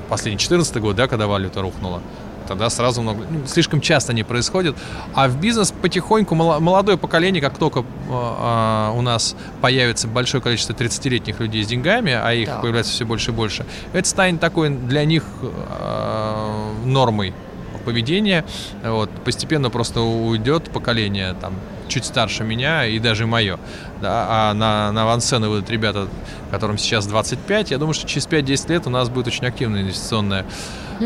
последний 0.09 0.39
14 0.39 0.77
год, 0.79 0.97
да, 0.97 1.07
когда 1.09 1.27
валюта 1.27 1.63
рухнула, 1.63 2.03
тогда 2.47 2.71
сразу 2.71 3.03
много... 3.03 3.25
ну, 3.29 3.47
слишком 3.47 3.81
часто 3.81 4.13
не 4.13 4.23
происходит. 4.23 4.77
А 5.15 5.29
в 5.29 5.41
бизнес 5.41 5.73
потихоньку 5.73 6.35
молодое 6.35 6.99
поколение, 6.99 7.41
как 7.41 7.59
только 7.59 7.81
э, 7.81 7.85
э, 8.11 8.91
у 8.97 9.03
нас 9.03 9.37
появится 9.61 10.09
большое 10.09 10.43
количество 10.43 10.73
30-летних 10.73 11.41
людей 11.41 11.65
с 11.65 11.67
деньгами, 11.67 12.13
а 12.13 12.33
их 12.33 12.49
Так. 12.49 12.63
появляется 12.63 12.93
все 12.93 13.05
больше 13.05 13.31
и 13.31 13.35
больше, 13.35 13.67
это 13.93 14.09
станет 14.09 14.41
такой 14.41 14.71
для 14.71 15.05
них 15.05 15.25
э, 15.43 16.73
нормой 16.85 17.35
поведения. 17.85 18.45
Вот, 18.85 19.11
постепенно 19.25 19.71
просто 19.71 20.01
уйдет 20.01 20.71
поколение 20.71 21.35
там 21.41 21.55
чуть 21.89 22.05
старше 22.05 22.45
меня 22.45 22.87
и 22.87 22.99
даже 22.99 23.27
мое. 23.27 23.59
Да, 24.01 24.27
а 24.29 24.55
на, 24.55 24.91
на 24.93 25.03
авансцены 25.03 25.49
выйдут 25.49 25.69
ребята, 25.71 26.09
которым 26.51 26.79
сейчас 26.79 27.07
25. 27.07 27.71
Я 27.71 27.79
думаю, 27.79 27.95
что 27.95 28.09
через 28.09 28.27
5-10 28.27 28.73
лет 28.73 28.87
у 28.87 28.91
нас 28.91 29.09
будет 29.09 29.27
очень 29.27 29.47
активная 29.47 29.83
инвестиционная. 29.83 30.47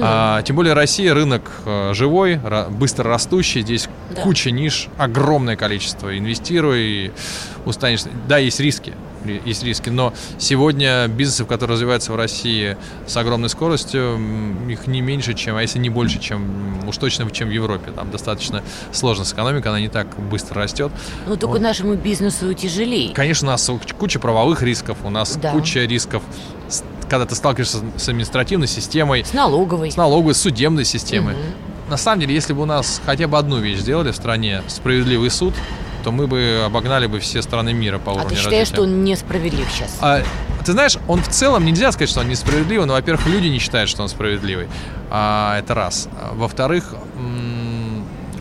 А, 0.02 0.42
тем 0.42 0.56
более 0.56 0.74
Россия 0.74 1.14
рынок 1.14 1.50
э, 1.64 1.92
живой, 1.94 2.40
быстро 2.70 3.08
растущий. 3.10 3.62
Здесь 3.62 3.88
Да. 4.14 4.22
куча 4.22 4.50
ниш, 4.50 4.88
огромное 4.98 5.56
количество. 5.56 6.16
Инвестируй 6.16 7.12
устанешь. 7.64 8.00
Да, 8.28 8.38
есть 8.38 8.60
риски. 8.60 8.92
ри- 9.24 9.42
Есть 9.44 9.64
риски, 9.64 9.90
но 9.90 10.12
сегодня 10.38 11.08
бизнесы, 11.08 11.44
которые 11.44 11.74
развиваются 11.74 12.12
в 12.12 12.16
России 12.16 12.76
с 13.06 13.16
огромной 13.16 13.48
скоростью, 13.48 14.18
их 14.68 14.86
не 14.86 15.00
меньше, 15.00 15.34
чем, 15.34 15.56
а 15.56 15.62
если 15.62 15.78
не 15.80 15.88
больше, 15.90 16.20
чем 16.20 16.86
уж 16.88 16.96
точно, 16.96 17.28
чем 17.32 17.48
в 17.48 17.52
Европе. 17.52 17.90
Там 17.90 18.10
достаточно 18.12 18.62
сложно 18.92 19.24
с 19.24 19.32
экономикой, 19.32 19.68
она 19.68 19.80
не 19.80 19.88
так 19.88 20.06
быстро 20.30 20.62
растет. 20.62 20.92
Но 21.26 21.34
только 21.36 21.54
Вот. 21.54 21.60
нашему 21.62 21.94
бизнесу 21.94 22.52
тяжелее. 22.54 23.12
Конечно, 23.14 23.48
у 23.48 23.50
нас 23.50 23.68
куча 23.98 24.20
правовых 24.20 24.62
рисков, 24.62 24.98
у 25.04 25.10
нас 25.10 25.36
Да. 25.36 25.50
куча 25.50 25.80
рисков, 25.86 26.22
когда 27.08 27.26
ты 27.26 27.34
сталкиваешься 27.34 27.78
с- 27.96 28.08
административной 28.08 28.66
системой, 28.68 29.24
С 29.24 29.32
налоговой. 29.32 29.90
с 29.90 29.96
налоговой, 29.96 30.34
с 30.34 30.40
судебной 30.40 30.84
системой. 30.84 31.34
Мгм. 31.34 31.42
На 31.90 31.96
самом 31.96 32.20
деле, 32.20 32.34
если 32.34 32.52
бы 32.52 32.62
у 32.62 32.66
нас 32.66 33.00
хотя 33.06 33.28
бы 33.28 33.38
одну 33.38 33.58
вещь 33.58 33.78
сделали 33.78 34.10
в 34.10 34.16
стране, 34.16 34.62
справедливый 34.66 35.30
суд, 35.30 35.54
то 36.02 36.12
мы 36.12 36.26
бы 36.26 36.62
обогнали 36.64 37.06
бы 37.06 37.18
все 37.20 37.42
страны 37.42 37.72
мира 37.72 37.98
по 37.98 38.10
А 38.12 38.14
уровню 38.14 38.30
ты 38.30 38.36
считаешь, 38.36 38.52
развития. 38.70 38.74
что 38.74 38.82
он 38.82 39.04
несправедлив 39.04 39.68
сейчас? 39.72 39.96
А, 40.00 40.22
ты 40.64 40.72
знаешь, 40.72 40.98
он 41.08 41.20
в 41.22 41.28
целом 41.28 41.64
нельзя 41.64 41.90
сказать, 41.92 42.10
что 42.10 42.20
он 42.20 42.28
несправедливый, 42.28 42.86
но, 42.86 42.92
во-первых, 42.94 43.26
люди 43.26 43.46
не 43.48 43.58
считают, 43.58 43.88
что 43.90 44.02
он 44.02 44.08
справедливый. 44.08 44.68
А, 45.10 45.58
это 45.58 45.74
раз. 45.74 46.08
А, 46.20 46.32
Во-вторых, 46.34 46.94
м, 47.16 47.55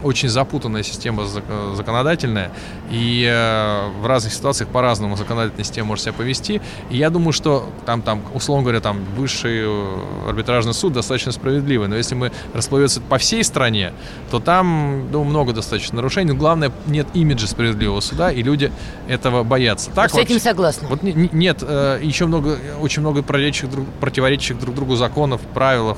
очень 0.05 0.29
запутанная 0.29 0.83
система 0.83 1.23
зак- 1.23 1.75
законодательная, 1.75 2.51
и 2.91 3.25
э, 3.27 3.89
в 4.01 4.05
разных 4.05 4.33
ситуациях 4.33 4.69
по-разному 4.69 5.17
законодательная 5.17 5.63
система 5.65 5.87
может 5.89 6.03
себя 6.03 6.13
повести. 6.13 6.61
И 6.91 6.97
я 6.97 7.09
думаю, 7.09 7.33
что 7.33 7.67
там, 7.85 8.01
там, 8.03 8.21
условно 8.33 8.63
говоря, 8.63 8.79
там 8.81 9.03
высший 9.17 9.61
э, 9.65 9.95
арбитражный 10.29 10.73
суд 10.75 10.93
достаточно 10.93 11.31
справедливый. 11.31 11.87
Но 11.87 11.95
если 11.95 12.13
мы 12.13 12.31
расплывется 12.53 13.01
по 13.01 13.17
всей 13.17 13.43
стране, 13.43 13.93
то 14.29 14.39
там, 14.39 15.07
думаю, 15.11 15.29
много 15.29 15.53
достаточно 15.53 15.95
нарушений. 15.95 16.31
Но 16.33 16.37
главное, 16.37 16.71
нет 16.85 17.07
имиджа 17.15 17.47
справедливого 17.47 17.99
суда, 17.99 18.31
и 18.31 18.43
люди 18.43 18.71
этого 19.07 19.43
боятся. 19.43 19.89
Так 19.91 20.11
Вот 20.13 20.21
с 20.21 20.23
этим 20.23 20.35
вообще- 20.35 20.49
согласна. 20.49 20.87
вот 20.87 21.01
не- 21.01 21.13
не- 21.13 21.29
нет, 21.33 21.63
э, 21.67 21.99
еще 22.03 22.27
много, 22.27 22.57
очень 22.79 23.01
много 23.01 23.23
противоречащих 23.23 23.71
друг, 23.71 23.87
противоречащих 23.99 24.59
друг 24.59 24.75
другу 24.75 24.95
законов, 24.95 25.41
правилах, 25.53 25.97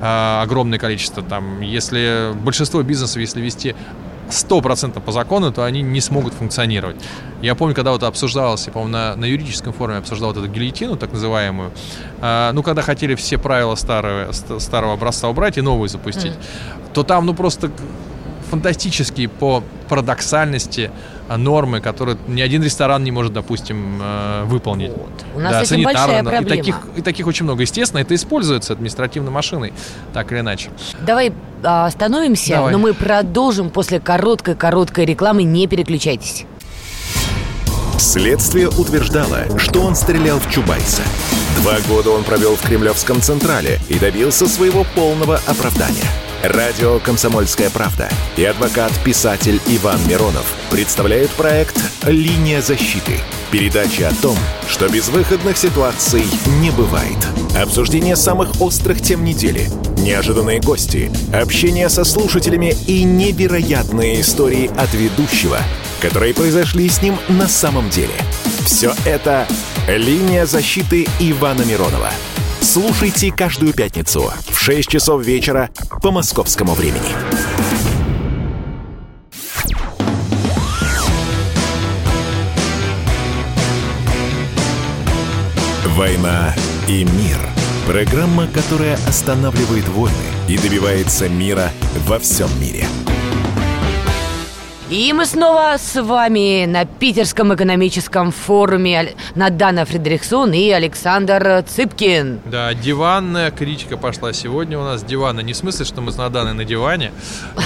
э, 0.00 0.40
огромное 0.42 0.78
количество. 0.78 1.22
Там, 1.22 1.60
если 1.60 2.32
большинство 2.34 2.82
бизнесов, 2.82 3.18
если 3.18 3.40
вести 3.40 3.74
100% 4.28 5.00
по 5.00 5.12
закону, 5.12 5.52
то 5.52 5.64
они 5.64 5.82
не 5.82 6.00
смогут 6.00 6.34
функционировать. 6.34 6.96
Я 7.42 7.54
помню, 7.54 7.74
когда 7.74 7.90
вот 7.90 8.02
обсуждалось, 8.04 8.66
я, 8.66 8.72
по-моему, 8.72 8.92
на, 8.92 9.16
на 9.16 9.24
юридическом 9.24 9.72
форуме 9.72 9.98
обсуждал 9.98 10.32
вот 10.32 10.38
эту 10.42 10.46
гильотину, 10.52 10.96
так 10.96 11.12
называемую, 11.12 11.72
э, 12.20 12.50
ну, 12.52 12.62
когда 12.62 12.82
хотели 12.82 13.14
все 13.16 13.38
правила 13.38 13.74
старого, 13.74 14.30
ст- 14.32 14.60
старого 14.60 14.92
образца 14.92 15.28
убрать 15.28 15.58
и 15.58 15.62
новые 15.62 15.88
запустить, 15.88 16.32
то 16.94 17.02
там, 17.02 17.26
ну, 17.26 17.34
просто 17.34 17.70
фантастические 18.50 19.28
по 19.28 19.62
парадоксальности 19.88 20.90
нормы, 21.36 21.80
которые 21.80 22.18
ни 22.28 22.40
один 22.40 22.62
ресторан 22.62 23.04
не 23.04 23.10
может, 23.10 23.32
допустим, 23.32 24.00
э, 24.02 24.44
выполнить. 24.44 24.90
Вот. 24.90 25.10
У 25.34 25.40
нас 25.40 25.68
с 25.68 25.72
этим 25.72 25.84
большая 25.84 26.22
проблема. 26.22 26.44
И 26.44 26.48
таких, 26.48 26.76
и 26.96 27.02
таких 27.02 27.26
очень 27.26 27.44
много. 27.44 27.62
Естественно, 27.62 28.00
это 28.00 28.14
используется 28.14 28.72
административной 28.72 29.30
машиной, 29.30 29.72
так 30.12 30.32
или 30.32 30.40
иначе. 30.40 30.70
Давай 31.00 31.32
а, 31.62 31.86
остановимся, 31.86 32.54
Давай. 32.54 32.72
но 32.72 32.78
мы 32.78 32.94
продолжим 32.94 33.70
после 33.70 34.00
короткой-короткой 34.00 35.04
рекламы. 35.04 35.42
Не 35.42 35.66
переключайтесь. 35.66 36.46
Следствие 38.00 38.70
утверждало, 38.70 39.44
что 39.58 39.82
он 39.82 39.94
стрелял 39.94 40.40
в 40.40 40.50
Чубайса. 40.50 41.02
Два 41.60 41.78
года 41.80 42.08
он 42.10 42.24
провел 42.24 42.56
в 42.56 42.62
Кремлевском 42.62 43.20
Централе 43.20 43.78
и 43.90 43.98
добился 43.98 44.48
своего 44.48 44.86
полного 44.94 45.36
оправдания. 45.46 46.08
Радио 46.42 46.98
«Комсомольская 47.00 47.68
правда» 47.68 48.08
и 48.38 48.44
адвокат-писатель 48.44 49.60
Иван 49.66 50.00
Миронов 50.08 50.46
представляют 50.70 51.30
проект 51.32 51.78
«Линия 52.06 52.62
защиты». 52.62 53.20
Передача 53.50 54.08
о 54.08 54.14
том, 54.22 54.36
что 54.66 54.88
безвыходных 54.88 55.58
ситуаций 55.58 56.24
не 56.62 56.70
бывает. 56.70 57.18
Обсуждение 57.54 58.16
самых 58.16 58.62
острых 58.62 59.02
тем 59.02 59.24
недели, 59.24 59.68
неожиданные 59.98 60.60
гости, 60.60 61.12
общение 61.34 61.90
со 61.90 62.04
слушателями 62.04 62.74
и 62.86 63.02
невероятные 63.02 64.22
истории 64.22 64.70
от 64.78 64.94
ведущего, 64.94 65.58
которые 66.00 66.34
произошли 66.34 66.88
с 66.88 67.02
ним 67.02 67.18
на 67.28 67.46
самом 67.46 67.90
деле. 67.90 68.14
Все 68.64 68.94
это 69.04 69.46
«Линия 69.86 70.46
защиты» 70.46 71.06
Ивана 71.18 71.62
Миронова. 71.62 72.10
Слушайте 72.60 73.32
каждую 73.32 73.72
пятницу 73.72 74.32
в 74.48 74.58
6 74.58 74.88
часов 74.88 75.24
вечера 75.24 75.70
по 76.02 76.10
московскому 76.10 76.74
времени. 76.74 77.14
«Война 85.96 86.54
и 86.88 87.04
мир»– 87.04 87.38
программа, 87.86 88.46
которая 88.46 88.94
останавливает 89.06 89.86
войны 89.88 90.14
и 90.48 90.56
добивается 90.56 91.28
мира 91.28 91.70
во 92.06 92.18
всем 92.18 92.48
мире. 92.60 92.86
И 94.90 95.12
мы 95.12 95.24
снова 95.24 95.76
с 95.78 96.02
вами 96.02 96.64
на 96.66 96.84
Питерском 96.84 97.54
экономическом 97.54 98.32
форуме 98.32 99.14
Надана 99.36 99.84
Фредериксон 99.84 100.52
и 100.52 100.68
Александр 100.70 101.64
Цыпкин. 101.64 102.40
Да, 102.46 102.74
диванная 102.74 103.52
критика 103.52 103.96
пошла 103.96 104.32
сегодня 104.32 104.80
у 104.80 104.82
нас. 104.82 105.04
Дивана 105.04 105.40
не 105.40 105.52
в 105.52 105.56
смысле, 105.56 105.84
что 105.84 106.00
мы 106.00 106.10
с 106.10 106.16
Наданой 106.16 106.54
на 106.54 106.64
диване. 106.64 107.12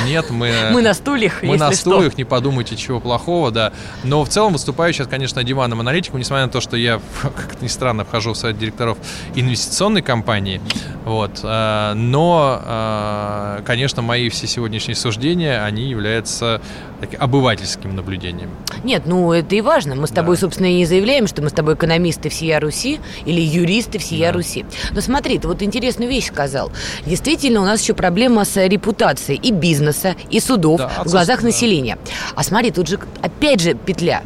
Нет, 0.04 0.28
мы... 0.28 0.52
Мы 0.72 0.82
на 0.82 0.92
стульях, 0.92 1.42
Мы 1.42 1.56
на 1.56 1.72
стульях, 1.72 2.18
не 2.18 2.24
подумайте, 2.24 2.76
чего 2.76 3.00
плохого, 3.00 3.50
да. 3.50 3.72
Но 4.02 4.22
в 4.22 4.28
целом 4.28 4.52
выступаю 4.52 4.92
сейчас, 4.92 5.08
конечно, 5.08 5.42
диванным 5.42 5.80
аналитиком, 5.80 6.18
несмотря 6.18 6.44
на 6.44 6.52
то, 6.52 6.60
что 6.60 6.76
я, 6.76 7.00
как 7.22 7.62
ни 7.62 7.68
странно, 7.68 8.04
вхожу 8.04 8.34
в 8.34 8.36
совет 8.36 8.58
директоров 8.58 8.98
инвестиционной 9.34 10.02
компании. 10.02 10.60
Вот. 11.06 11.40
Э, 11.42 11.94
но, 11.94 12.60
э, 12.62 13.62
конечно, 13.64 14.02
мои 14.02 14.28
все 14.28 14.46
сегодняшние 14.46 14.96
суждения, 14.96 15.64
они 15.64 15.84
являются 15.84 16.60
таким 17.06 17.20
обывательским 17.22 17.94
наблюдением. 17.94 18.50
Нет, 18.82 19.02
ну 19.06 19.32
это 19.32 19.54
и 19.54 19.60
важно. 19.60 19.94
Мы 19.94 20.06
с 20.06 20.10
тобой, 20.10 20.36
Да. 20.36 20.40
собственно, 20.40 20.66
и 20.66 20.74
не 20.76 20.86
заявляем, 20.86 21.26
что 21.26 21.42
мы 21.42 21.50
с 21.50 21.52
тобой 21.52 21.74
экономисты 21.74 22.28
всея 22.28 22.60
Руси 22.60 23.00
или 23.24 23.40
юристы 23.40 23.98
всея 23.98 24.28
Да. 24.28 24.32
Руси. 24.38 24.64
Но 24.92 25.00
смотри, 25.00 25.38
ты 25.38 25.48
вот 25.48 25.62
интересную 25.62 26.10
вещь 26.10 26.26
сказал. 26.28 26.70
Действительно, 27.06 27.60
у 27.60 27.64
нас 27.64 27.80
еще 27.82 27.94
проблема 27.94 28.44
с 28.44 28.56
репутацией 28.66 29.38
и 29.42 29.52
бизнеса, 29.52 30.16
и 30.30 30.40
судов 30.40 30.78
Да, 30.80 30.88
в 31.04 31.10
глазах 31.10 31.40
да. 31.40 31.46
населения. 31.46 31.98
А 32.34 32.42
смотри, 32.42 32.70
тут 32.70 32.88
же 32.88 32.98
опять 33.22 33.60
же 33.60 33.74
петля. 33.74 34.22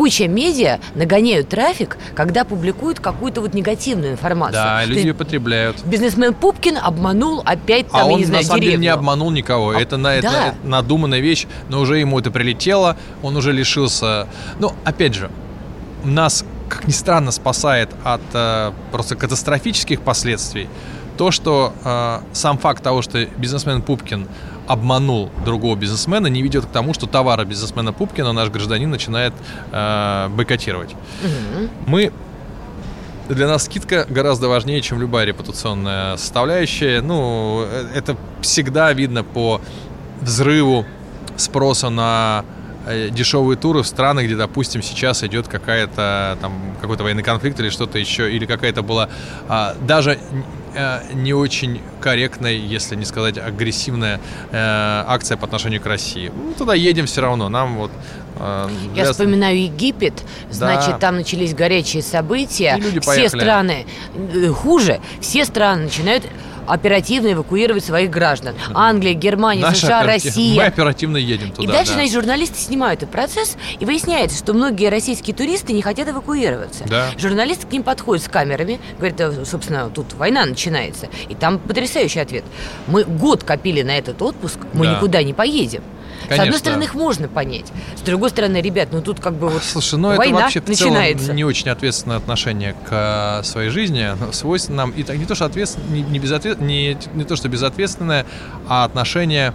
Куча 0.00 0.28
медиа 0.28 0.78
нагоняют 0.94 1.50
трафик, 1.50 1.98
когда 2.14 2.46
публикуют 2.46 3.00
какую-то 3.00 3.42
вот 3.42 3.52
негативную 3.52 4.12
информацию. 4.12 4.54
Да, 4.54 4.82
люди 4.86 5.08
есть 5.08 5.18
потребляют. 5.18 5.84
Бизнесмен 5.84 6.32
Пупкин 6.32 6.78
обманул 6.78 7.42
опять 7.44 7.86
там, 7.90 8.00
А 8.00 8.04
он 8.06 8.20
не 8.20 8.24
знаю, 8.24 8.42
на 8.42 8.48
самом 8.48 8.60
деле 8.62 8.76
не 8.78 8.82
деревню. 8.84 8.98
обманул 8.98 9.30
никого. 9.30 9.72
А, 9.72 9.78
это, 9.78 9.98
на, 9.98 10.14
это 10.14 10.30
да. 10.30 10.54
надуманная 10.64 11.20
вещь, 11.20 11.46
но 11.68 11.80
уже 11.80 11.98
ему 11.98 12.18
это 12.18 12.30
прилетело, 12.30 12.96
он 13.22 13.36
уже 13.36 13.52
лишился. 13.52 14.26
Ну, 14.58 14.72
опять 14.86 15.12
же, 15.12 15.30
нас, 16.02 16.46
как 16.70 16.86
ни 16.86 16.92
странно, 16.92 17.30
спасает 17.30 17.90
от 18.02 18.22
э, 18.32 18.72
просто 18.92 19.16
катастрофических 19.16 20.00
последствий 20.00 20.70
то, 21.18 21.30
что 21.30 21.74
э, 21.84 22.20
сам 22.32 22.56
факт 22.56 22.82
того, 22.82 23.02
что 23.02 23.22
бизнесмен 23.36 23.82
Пупкин 23.82 24.26
обманул 24.70 25.30
другого 25.44 25.74
бизнесмена, 25.74 26.28
не 26.28 26.42
ведет 26.42 26.64
к 26.66 26.68
тому, 26.68 26.94
что 26.94 27.06
товары 27.06 27.44
бизнесмена 27.44 27.92
Пупкина 27.92 28.32
наш 28.32 28.50
гражданин 28.50 28.88
начинает 28.88 29.32
э, 29.72 30.28
бойкотировать. 30.28 30.94
Мы 31.86 32.12
для 33.28 33.48
нас 33.48 33.64
скидка 33.64 34.06
гораздо 34.08 34.48
важнее, 34.48 34.80
чем 34.80 35.00
любая 35.00 35.24
репутационная 35.24 36.16
составляющая. 36.16 37.00
Ну, 37.00 37.64
э, 37.66 37.88
это 37.96 38.16
всегда 38.42 38.92
видно 38.92 39.24
по 39.24 39.60
взрыву 40.20 40.86
спроса 41.36 41.88
на 41.88 42.44
э, 42.86 43.08
дешевые 43.10 43.56
туры 43.56 43.82
в 43.82 43.88
страны, 43.88 44.24
где, 44.24 44.36
допустим, 44.36 44.82
сейчас 44.82 45.24
идет 45.24 45.48
какая-то 45.48 46.38
там 46.40 46.76
какой-то 46.80 47.02
военный 47.02 47.24
конфликт 47.24 47.58
или 47.58 47.70
что-то 47.70 47.98
еще, 47.98 48.32
или 48.32 48.46
какая-то 48.46 48.82
была 48.82 49.08
а, 49.48 49.74
даже 49.80 50.18
не 51.14 51.32
очень 51.34 51.80
корректная, 52.00 52.52
если 52.52 52.96
не 52.96 53.04
сказать 53.04 53.38
агрессивная 53.38 54.20
э, 54.50 55.04
акция 55.06 55.36
по 55.36 55.46
отношению 55.46 55.80
к 55.80 55.86
России. 55.86 56.30
Ну, 56.34 56.52
туда 56.54 56.74
едем 56.74 57.06
все 57.06 57.20
равно. 57.22 57.48
Нам 57.48 57.76
вот 57.76 57.90
э, 58.38 58.68
Я 58.94 59.04
для- 59.04 59.12
вспоминаю 59.12 59.62
Египет, 59.62 60.14
значит, 60.50 60.92
Да. 60.92 60.98
там 60.98 61.16
начались 61.16 61.54
горячие 61.54 62.02
события. 62.02 62.80
Все 63.00 63.28
страны 63.28 63.86
э, 64.34 64.48
хуже, 64.48 65.00
все 65.20 65.44
страны 65.44 65.84
начинают 65.84 66.24
оперативно 66.66 67.32
эвакуировать 67.32 67.84
своих 67.84 68.10
граждан. 68.10 68.54
Англия, 68.74 69.14
Германия, 69.14 69.62
Наша 69.62 69.86
США, 69.86 70.00
оператив- 70.00 70.26
Россия. 70.26 70.56
Мы 70.56 70.62
оперативно 70.64 71.16
едем 71.16 71.50
туда. 71.52 71.62
и 71.62 71.66
дальше, 71.72 71.92
да. 71.92 71.94
значит, 71.94 72.12
журналисты 72.14 72.58
снимают 72.58 73.02
этот 73.02 73.12
процесс, 73.12 73.56
и 73.78 73.84
выясняется, 73.84 74.38
что 74.38 74.52
многие 74.54 74.88
российские 74.88 75.34
туристы 75.34 75.72
не 75.72 75.82
хотят 75.82 76.08
эвакуироваться. 76.08 76.84
Да. 76.86 77.08
Журналисты 77.18 77.66
к 77.66 77.72
ним 77.72 77.82
подходят 77.82 78.24
с 78.24 78.28
камерами, 78.28 78.80
говорят, 78.98 79.20
«Э, 79.20 79.44
собственно, 79.44 79.88
тут 79.90 80.14
война 80.14 80.44
начинается. 80.46 81.06
И 81.28 81.34
там 81.34 81.58
потрясающий 81.58 82.20
ответ. 82.20 82.44
Мы 82.86 83.04
год 83.04 83.44
копили 83.44 83.82
на 83.82 83.96
этот 83.96 84.20
отпуск, 84.22 84.58
мы 84.72 84.86
Да. 84.86 84.94
никуда 84.96 85.22
не 85.22 85.32
поедем. 85.32 85.82
С 86.36 86.38
одной 86.38 86.58
стороны, 86.58 86.84
их 86.84 86.94
можно 86.94 87.28
понять. 87.28 87.66
С 87.96 88.00
другой 88.02 88.30
стороны, 88.30 88.60
ребят, 88.60 88.88
ну 88.92 89.02
тут 89.02 89.20
как 89.20 89.34
бы 89.34 89.48
вот 89.48 89.62
Слушай, 89.62 89.98
ну 89.98 90.10
это 90.10 90.18
война 90.18 90.40
вообще 90.40 90.60
в 90.60 90.68
начинается. 90.68 91.24
целом 91.24 91.36
не 91.36 91.44
очень 91.44 91.68
ответственное 91.70 92.16
отношение 92.16 92.74
к 92.88 93.40
э, 93.40 93.42
своей 93.44 93.70
жизни. 93.70 94.08
Свойственно 94.32 94.78
нам 94.78 94.90
и 94.92 95.02
так 95.02 95.16
не 95.16 95.24
то, 95.26 95.34
что 95.34 95.44
ответственно, 95.46 95.84
не, 95.92 96.02
не, 96.02 96.18
безответ- 96.18 96.60
не, 96.60 96.96
не 97.14 97.24
то, 97.24 97.36
что 97.36 97.48
безответственное, 97.48 98.26
а 98.68 98.84
отношение 98.84 99.52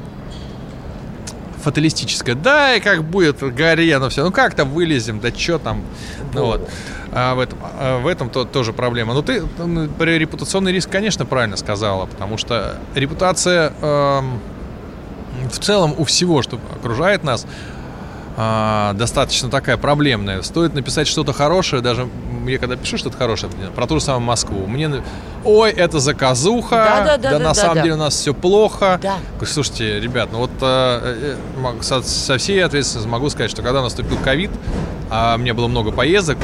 фаталистическое. 1.64 2.36
Да, 2.36 2.76
и 2.76 2.80
как 2.80 3.04
будет, 3.04 3.40
гори 3.56 3.90
оно 3.92 4.10
все. 4.10 4.24
Ну 4.24 4.32
как-то 4.32 4.66
вылезем, 4.66 5.20
да 5.20 5.34
что 5.34 5.58
там. 5.58 5.84
Ну 6.34 6.46
вот. 6.46 6.70
А 7.12 7.34
в 7.34 7.40
этом, 7.40 7.58
а 7.80 8.00
в 8.02 8.08
этом 8.08 8.30
то, 8.30 8.44
тоже 8.46 8.74
проблема. 8.74 9.14
Но 9.14 9.22
ты 9.22 9.44
м, 9.58 9.90
про 9.98 10.18
репутационный 10.18 10.72
риск, 10.74 10.90
конечно, 10.90 11.26
правильно 11.26 11.56
сказала, 11.58 12.06
потому 12.06 12.38
что 12.38 12.78
репутация 12.94 13.72
эм, 13.82 14.42
в 15.52 15.60
целом 15.60 15.94
у 15.98 16.04
всего, 16.04 16.42
что 16.42 16.60
окружает 16.76 17.24
нас, 17.24 17.46
а, 18.38 18.94
достаточно 18.94 19.50
такая 19.50 19.78
проблемная. 19.78 20.42
Стоит 20.42 20.74
написать 20.74 21.08
что-то 21.08 21.32
хорошее, 21.32 21.82
даже 21.82 22.10
я 22.46 22.58
когда 22.58 22.76
пишу 22.76 22.98
что-то 22.98 23.18
хорошее 23.18 23.52
про 23.76 23.88
ту 23.88 24.00
же 24.00 24.06
самую 24.06 24.26
Москву, 24.26 24.68
мне 24.68 24.92
ой, 25.46 25.72
это 25.72 26.00
заказуха, 26.00 26.76
Да-да-да, 26.76 27.32
на 27.32 27.40
да-да, 27.40 27.54
самом 27.54 27.76
да. 27.76 27.82
деле 27.84 27.96
у 27.96 27.98
нас 27.98 28.14
все 28.14 28.34
плохо. 28.34 29.00
Да. 29.02 29.16
Слушайте, 29.46 30.00
ребят, 30.00 30.30
ну 30.32 30.40
вот 30.40 30.52
э, 30.62 31.36
э, 31.56 31.82
со, 31.82 32.02
со 32.02 32.38
всей 32.38 32.64
ответственностью 32.64 33.12
могу 33.12 33.30
сказать, 33.30 33.52
что 33.52 33.62
когда 33.62 33.82
наступил 33.82 34.18
ковид, 34.18 34.52
а 35.10 35.38
мне 35.38 35.54
было 35.54 35.68
много 35.68 35.92
поездок, 35.92 36.38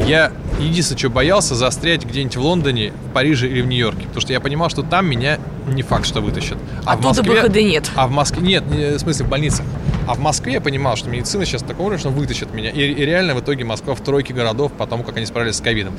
я 0.00 0.32
единственное, 0.60 0.98
что 0.98 1.10
боялся, 1.10 1.54
застрять 1.54 2.04
где-нибудь 2.04 2.36
в 2.36 2.40
Лондоне, 2.40 2.92
в 3.08 3.12
Париже 3.12 3.48
или 3.48 3.62
в 3.62 3.66
Нью-Йорке. 3.66 4.02
Потому 4.02 4.20
что 4.20 4.32
я 4.32 4.40
понимал, 4.40 4.68
что 4.68 4.82
там 4.82 5.06
меня 5.06 5.38
не 5.74 5.82
факт, 5.82 6.06
что 6.06 6.20
вытащат. 6.20 6.58
Оттуда 6.84 7.22
выхода 7.22 7.62
нет. 7.62 7.90
А 7.96 8.06
в 8.06 8.10
Москве... 8.10 8.42
Нет, 8.46 8.64
не- 8.70 8.96
в 8.96 8.98
смысле 8.98 9.26
в 9.26 9.28
больнице. 9.28 9.62
А 10.08 10.14
в 10.14 10.18
Москве 10.18 10.54
я 10.54 10.60
понимал, 10.60 10.96
что 10.96 11.08
медицина 11.08 11.44
сейчас 11.46 11.62
такого 11.62 11.86
уровня, 11.86 12.00
что 12.00 12.08
вытащит 12.10 12.52
меня. 12.52 12.70
И, 12.70 12.80
и 12.80 13.04
реально 13.06 13.34
в 13.36 13.40
итоге 13.40 13.64
Москва 13.64 13.94
в 13.94 14.00
тройке 14.00 14.34
городов 14.34 14.72
по 14.72 14.86
тому, 14.86 15.04
как 15.04 15.16
они 15.16 15.26
справились 15.26 15.56
с 15.56 15.60
ковидом. 15.60 15.94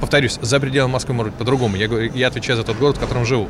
Повторюсь, 0.00 0.38
за 0.40 0.60
пределами 0.60 0.92
Москвы 0.92 1.14
может 1.14 1.32
быть 1.32 1.38
по-другому. 1.40 1.76
Я, 1.76 1.88
я 2.14 2.28
отвечаю 2.28 2.56
за 2.56 2.62
тот 2.64 2.76
город, 2.78 2.98
в 2.98 3.00
котором 3.00 3.24
живу. 3.24 3.48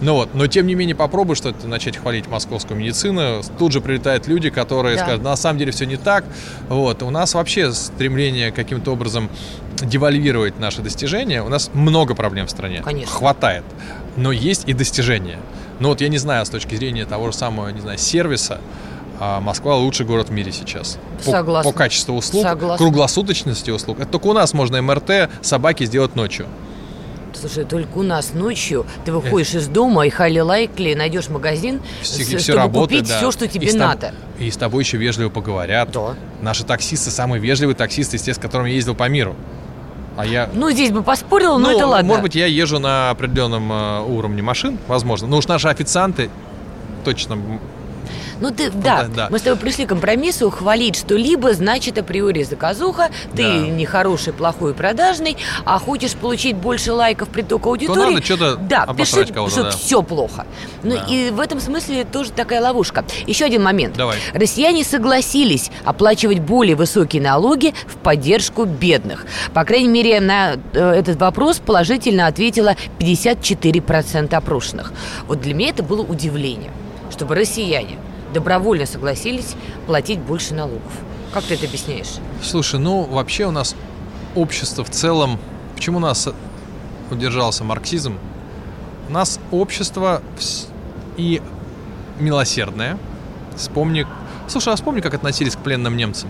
Ну 0.00 0.14
вот, 0.14 0.34
но 0.34 0.46
тем 0.46 0.66
не 0.66 0.74
менее 0.74 0.94
попробуй 0.96 1.36
что-то 1.36 1.68
начать 1.68 1.98
хвалить 1.98 2.26
московскую 2.26 2.80
медицину. 2.80 3.42
Тут 3.58 3.72
же 3.72 3.82
прилетают 3.82 4.26
люди, 4.26 4.48
которые 4.48 4.96
Да. 4.96 5.02
скажут, 5.04 5.22
на 5.22 5.36
самом 5.36 5.58
деле 5.58 5.72
все 5.72 5.84
не 5.84 5.96
так. 5.96 6.24
Вот. 6.70 7.02
У 7.02 7.10
нас 7.10 7.34
вообще 7.34 7.70
стремление 7.72 8.52
каким-то 8.52 8.92
образом 8.92 9.28
девальвировать 9.82 10.58
наши 10.58 10.80
достижения. 10.82 11.42
У 11.42 11.48
нас 11.48 11.70
много 11.74 12.14
проблем 12.14 12.46
в 12.46 12.50
стране. 12.50 12.80
Конечно. 12.82 13.12
Хватает. 13.14 13.64
Но 14.20 14.32
есть 14.32 14.64
и 14.68 14.74
достижения. 14.74 15.38
Ну 15.78 15.88
вот 15.88 16.00
я 16.02 16.08
не 16.08 16.18
знаю, 16.18 16.44
с 16.44 16.50
точки 16.50 16.74
зрения 16.74 17.06
того 17.06 17.30
же 17.30 17.36
самого, 17.36 17.68
не 17.70 17.80
знаю, 17.80 17.96
сервиса, 17.98 18.60
а 19.18 19.40
Москва 19.40 19.76
лучший 19.76 20.04
город 20.04 20.28
в 20.28 20.32
мире 20.32 20.52
сейчас. 20.52 20.98
По, 21.24 21.30
Согласна. 21.30 21.72
по 21.72 21.76
качеству 21.76 22.16
услуг, 22.16 22.42
Согласна. 22.42 22.76
круглосуточности 22.84 23.70
услуг. 23.70 23.98
Это 23.98 24.10
только 24.12 24.26
у 24.26 24.32
нас 24.34 24.52
можно 24.52 24.80
МРТ 24.82 25.30
собаки 25.40 25.84
сделать 25.86 26.16
ночью. 26.16 26.46
Слушай, 27.32 27.64
только 27.64 27.96
у 27.96 28.02
нас 28.02 28.34
ночью 28.34 28.84
ты 29.06 29.12
выходишь 29.12 29.54
из 29.54 29.68
дома 29.68 30.06
и 30.06 30.10
хайли 30.10 30.40
лайкли 30.40 30.92
найдешь 30.92 31.28
магазин, 31.30 31.80
Все, 32.02 32.22
с- 32.24 32.26
все 32.26 32.38
чтобы 32.38 32.80
купить 32.80 33.08
да. 33.08 33.16
все, 33.18 33.30
что 33.30 33.46
И 33.46 33.48
тебе 33.48 33.70
с 33.70 33.74
тоб- 33.74 33.78
надо. 33.78 34.14
И 34.38 34.50
с 34.50 34.56
тобой 34.58 34.82
еще 34.82 34.98
вежливо 34.98 35.30
поговорят. 35.30 35.90
Да. 35.92 36.14
Наши 36.42 36.64
таксисты 36.64 37.10
самые 37.10 37.40
вежливые 37.40 37.74
таксисты, 37.76 38.16
из 38.18 38.22
тех, 38.22 38.36
с 38.36 38.38
которыми 38.38 38.68
я 38.68 38.74
ездил 38.74 38.94
по 38.94 39.08
миру. 39.08 39.34
А 40.16 40.26
я... 40.26 40.48
Ну, 40.52 40.70
здесь 40.70 40.90
бы 40.90 41.02
поспорила, 41.02 41.56
но 41.58 41.70
Ну, 41.70 41.76
это 41.76 41.86
ладно. 41.86 42.08
Может 42.08 42.22
быть, 42.22 42.34
я 42.34 42.46
езжу 42.46 42.78
на 42.78 43.10
определенном 43.10 43.72
э, 43.72 44.00
уровне 44.02 44.42
машин, 44.42 44.78
возможно. 44.88 45.28
Но 45.28 45.38
уж 45.38 45.46
наши 45.46 45.68
официанты 45.68 46.30
точно 47.04 47.38
Ну 48.40 48.50
ты, 48.50 48.70
да, 48.70 49.02
да, 49.02 49.08
да. 49.14 49.28
мы 49.30 49.38
с 49.38 49.42
тобой 49.42 49.58
пришли 49.58 49.84
к 49.86 49.90
компромиссу, 49.90 50.50
хвалить 50.50 50.96
что-либо 50.96 51.52
значит 51.52 51.98
априори 51.98 52.42
заказуха, 52.42 53.10
ты 53.36 53.42
Да. 53.42 53.58
не 53.58 53.84
хороший, 53.84 54.32
плохой, 54.32 54.74
продажный, 54.74 55.36
а 55.64 55.78
хочешь 55.78 56.14
получить 56.14 56.56
больше 56.56 56.92
лайков, 56.92 57.28
притока 57.28 57.68
аудитории. 57.68 58.14
надо 58.14 58.24
что-то 58.24 58.56
да, 58.56 58.86
пиши, 58.96 59.26
что 59.26 59.62
да. 59.64 59.70
все 59.70 60.02
плохо. 60.02 60.46
Ну 60.82 60.94
Да. 60.96 61.06
и 61.08 61.30
в 61.30 61.40
этом 61.40 61.60
смысле 61.60 62.04
тоже 62.04 62.30
такая 62.30 62.60
ловушка. 62.60 63.04
Еще 63.26 63.44
один 63.44 63.62
момент. 63.62 63.96
Давай. 63.96 64.16
Россияне 64.32 64.84
согласились 64.84 65.70
оплачивать 65.84 66.40
более 66.40 66.76
высокие 66.76 67.22
налоги 67.22 67.74
в 67.86 67.96
поддержку 67.96 68.64
бедных. 68.64 69.26
По 69.52 69.64
крайней 69.64 69.88
мере, 69.88 70.20
на 70.20 70.54
э, 70.72 70.90
этот 70.92 71.20
вопрос 71.20 71.58
положительно 71.58 72.26
ответило 72.26 72.74
54% 72.98 74.34
опрошенных. 74.34 74.92
Вот 75.26 75.40
для 75.40 75.54
меня 75.54 75.70
это 75.70 75.82
было 75.82 76.02
удивление, 76.02 76.70
чтобы 77.10 77.34
россияне 77.34 77.98
добровольно 78.32 78.86
согласились 78.86 79.54
платить 79.86 80.20
больше 80.20 80.54
налогов. 80.54 80.92
Как 81.32 81.44
ты 81.44 81.54
это 81.54 81.66
объясняешь? 81.66 82.18
Слушай, 82.42 82.80
ну 82.80 83.02
вообще 83.02 83.46
у 83.46 83.50
нас 83.50 83.74
общество 84.34 84.84
в 84.84 84.90
целом... 84.90 85.38
Почему 85.74 85.98
у 85.98 86.00
нас 86.00 86.28
удержался 87.10 87.64
марксизм? 87.64 88.18
У 89.08 89.12
нас 89.12 89.40
общество 89.50 90.22
и 91.16 91.40
милосердное. 92.18 92.98
Вспомни 93.56 94.06
Слушай, 94.50 94.72
а 94.72 94.76
вспомни, 94.76 95.00
как 95.00 95.14
относились 95.14 95.54
к 95.54 95.60
пленным 95.60 95.96
немцам? 95.96 96.28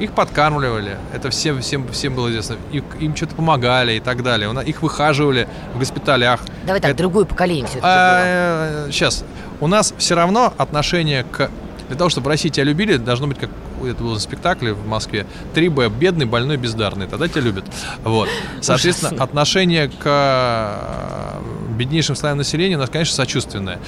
Их 0.00 0.12
подкармливали, 0.12 0.96
это 1.14 1.30
всем, 1.30 1.60
всем, 1.60 1.86
всем 1.92 2.16
было 2.16 2.30
известно. 2.30 2.56
Их, 2.72 2.82
им 2.98 3.14
что-то 3.14 3.36
помогали 3.36 3.92
и 3.92 4.00
так 4.00 4.24
далее. 4.24 4.50
Их 4.64 4.82
выхаживали 4.82 5.48
в 5.74 5.78
госпиталях. 5.78 6.40
Давай 6.64 6.80
так, 6.80 6.90
это... 6.90 6.98
другое 6.98 7.26
поколение 7.26 7.66
все-таки 7.66 7.86
а, 7.88 8.82
было. 8.82 8.92
Сейчас. 8.92 9.24
У 9.60 9.66
нас 9.66 9.94
все 9.98 10.14
равно 10.14 10.52
отношение 10.56 11.24
к... 11.24 11.50
Для 11.88 11.96
того, 11.96 12.10
чтобы 12.10 12.26
в 12.26 12.28
России 12.28 12.50
тебя 12.50 12.64
любили, 12.64 12.96
должно 12.96 13.26
быть, 13.26 13.38
как 13.38 13.50
это 13.82 14.02
было 14.02 14.14
на 14.14 14.20
спектакле 14.20 14.72
в 14.74 14.86
Москве, 14.86 15.26
3Б, 15.54 15.88
бедный, 15.96 16.26
больной, 16.26 16.56
бездарный. 16.56 17.06
Тогда 17.06 17.28
тебя 17.28 17.40
любят. 17.42 17.64
Вот. 18.04 18.28
Соответственно, 18.60 19.10
Ужасно. 19.10 19.24
отношение 19.24 19.88
к 19.88 20.02
э, 20.04 21.74
беднейшим 21.76 22.14
слоям 22.14 22.38
населения 22.38 22.76
у 22.76 22.80
нас, 22.80 22.90
конечно, 22.90 23.14
сочувственное. 23.14 23.78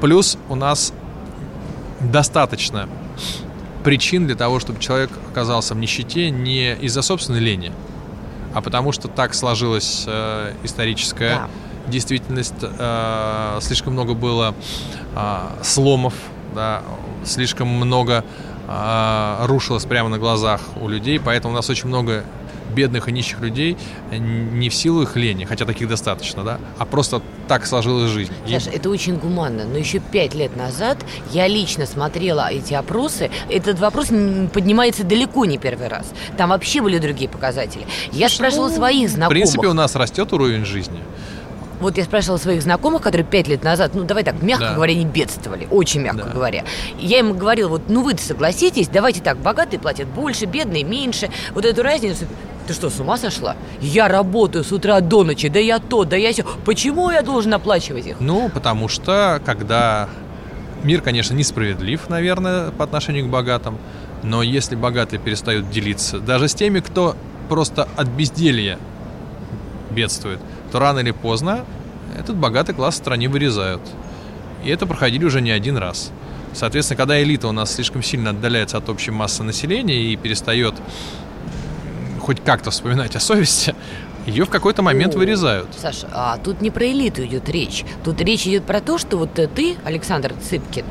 Плюс 0.00 0.38
у 0.48 0.54
нас 0.54 0.92
достаточно 2.00 2.88
причин 3.84 4.26
для 4.26 4.36
того, 4.36 4.60
чтобы 4.60 4.80
человек 4.80 5.10
оказался 5.30 5.74
в 5.74 5.78
нищете 5.78 6.30
не 6.30 6.74
из-за 6.74 7.02
собственной 7.02 7.40
лени, 7.40 7.72
а 8.54 8.60
потому 8.60 8.92
что 8.92 9.08
так 9.08 9.34
сложилась 9.34 10.04
э, 10.06 10.52
историческая 10.62 11.34
да. 11.34 11.48
Действительность. 11.90 12.54
Э, 12.62 13.58
слишком 13.60 13.92
много 13.92 14.14
было 14.14 14.54
э, 15.14 15.38
сломов, 15.62 16.14
да, 16.54 16.82
слишком 17.24 17.68
много 17.68 18.24
э, 18.68 19.46
рушилось 19.46 19.84
прямо 19.84 20.08
на 20.08 20.18
глазах 20.18 20.60
у 20.80 20.88
людей, 20.88 21.20
поэтому 21.20 21.52
у 21.54 21.56
нас 21.56 21.68
очень 21.70 21.88
много 21.88 22.24
бедных 22.70 23.08
и 23.08 23.12
нищих 23.12 23.40
людей 23.40 23.76
не 24.12 24.68
в 24.68 24.74
силу 24.74 25.02
их 25.02 25.16
лени, 25.16 25.44
хотя 25.44 25.64
таких 25.64 25.88
достаточно, 25.88 26.44
да, 26.44 26.58
а 26.78 26.84
просто 26.84 27.22
так 27.48 27.66
сложилась 27.66 28.10
жизнь. 28.10 28.32
Саша, 28.48 28.70
и... 28.70 28.76
это 28.76 28.90
очень 28.90 29.16
гуманно, 29.16 29.64
но 29.64 29.76
еще 29.76 29.98
пять 29.98 30.34
лет 30.34 30.56
назад 30.56 30.98
я 31.32 31.46
лично 31.48 31.86
смотрела 31.86 32.48
эти 32.50 32.74
опросы, 32.74 33.30
этот 33.48 33.78
вопрос 33.80 34.08
поднимается 34.52 35.04
далеко 35.04 35.44
не 35.44 35.58
первый 35.58 35.88
раз, 35.88 36.12
там 36.36 36.50
вообще 36.50 36.80
были 36.80 36.98
другие 36.98 37.28
показатели. 37.28 37.86
Я 38.12 38.28
Слушай, 38.28 38.34
спрашивала 38.34 38.70
своих 38.70 39.10
знакомых. 39.10 39.30
В 39.30 39.32
принципе, 39.32 39.66
у 39.68 39.74
нас 39.74 39.94
растет 39.96 40.32
уровень 40.32 40.64
жизни. 40.64 41.00
Вот 41.80 41.96
я 41.96 42.04
спрашивала 42.04 42.38
своих 42.38 42.62
знакомых, 42.62 43.02
которые 43.02 43.26
пять 43.26 43.48
лет 43.48 43.64
назад, 43.64 43.92
ну 43.94 44.04
давай 44.04 44.22
так, 44.22 44.42
мягко 44.42 44.66
да. 44.66 44.74
говоря, 44.74 44.94
не 44.94 45.04
бедствовали, 45.06 45.66
очень 45.70 46.00
мягко 46.00 46.24
да. 46.24 46.30
говоря. 46.30 46.64
Я 46.98 47.20
им 47.20 47.36
говорила, 47.36 47.68
вот, 47.68 47.82
ну 47.88 48.02
вы 48.02 48.16
согласитесь, 48.18 48.88
давайте 48.88 49.20
так, 49.20 49.38
богатые 49.38 49.80
платят 49.80 50.08
больше, 50.08 50.44
бедные 50.44 50.84
меньше. 50.84 51.30
Вот 51.54 51.64
эту 51.64 51.82
разницу 51.82 52.26
ты 52.66 52.74
что, 52.74 52.90
с 52.90 53.00
ума 53.00 53.16
сошла? 53.16 53.56
Я 53.80 54.06
работаю 54.06 54.62
с 54.62 54.70
утра 54.70 55.00
до 55.00 55.24
ночи, 55.24 55.48
да 55.48 55.58
я 55.58 55.78
то, 55.78 56.04
да 56.04 56.16
я 56.16 56.32
все. 56.32 56.44
Почему 56.64 57.10
я 57.10 57.22
должен 57.22 57.52
оплачивать 57.54 58.06
их? 58.06 58.16
Ну, 58.20 58.48
потому 58.48 58.86
что, 58.86 59.40
когда 59.44 60.08
мир, 60.84 61.00
конечно, 61.00 61.34
несправедлив, 61.34 62.08
наверное, 62.08 62.70
по 62.70 62.84
отношению 62.84 63.26
к 63.26 63.28
богатым, 63.28 63.78
но 64.22 64.42
если 64.42 64.76
богатые 64.76 65.18
перестают 65.18 65.70
делиться 65.70 66.20
даже 66.20 66.48
с 66.48 66.54
теми, 66.54 66.80
кто 66.80 67.16
просто 67.48 67.88
от 67.96 68.06
безделья 68.08 68.78
бедствует, 69.90 70.38
то 70.70 70.78
рано 70.78 71.00
или 71.00 71.10
поздно 71.10 71.64
этот 72.18 72.36
богатый 72.36 72.74
класс 72.74 72.94
в 72.94 72.98
стране 72.98 73.28
вырезают. 73.28 73.82
И 74.64 74.68
это 74.68 74.86
проходили 74.86 75.24
уже 75.24 75.40
не 75.40 75.50
один 75.50 75.76
раз. 75.76 76.10
Соответственно, 76.52 76.96
когда 76.98 77.22
элита 77.22 77.48
у 77.48 77.52
нас 77.52 77.74
слишком 77.74 78.02
сильно 78.02 78.30
отдаляется 78.30 78.76
от 78.76 78.88
общей 78.88 79.10
массы 79.10 79.42
населения 79.42 80.02
и 80.02 80.16
перестает 80.16 80.74
хоть 82.20 82.42
как-то 82.42 82.70
вспоминать 82.70 83.16
о 83.16 83.20
совести, 83.20 83.74
ее 84.26 84.44
в 84.44 84.50
какой-то 84.50 84.82
момент 84.82 85.14
О, 85.14 85.18
вырезают. 85.18 85.68
Саша, 85.78 86.08
а 86.12 86.36
тут 86.38 86.60
не 86.60 86.70
про 86.70 86.86
элиту 86.86 87.24
идет 87.24 87.48
речь. 87.48 87.84
Тут 88.04 88.20
речь 88.20 88.46
идет 88.46 88.64
про 88.64 88.80
то, 88.80 88.98
что 88.98 89.16
вот 89.16 89.32
ты, 89.34 89.76
Александр 89.84 90.34
Цыпкин, 90.34 90.84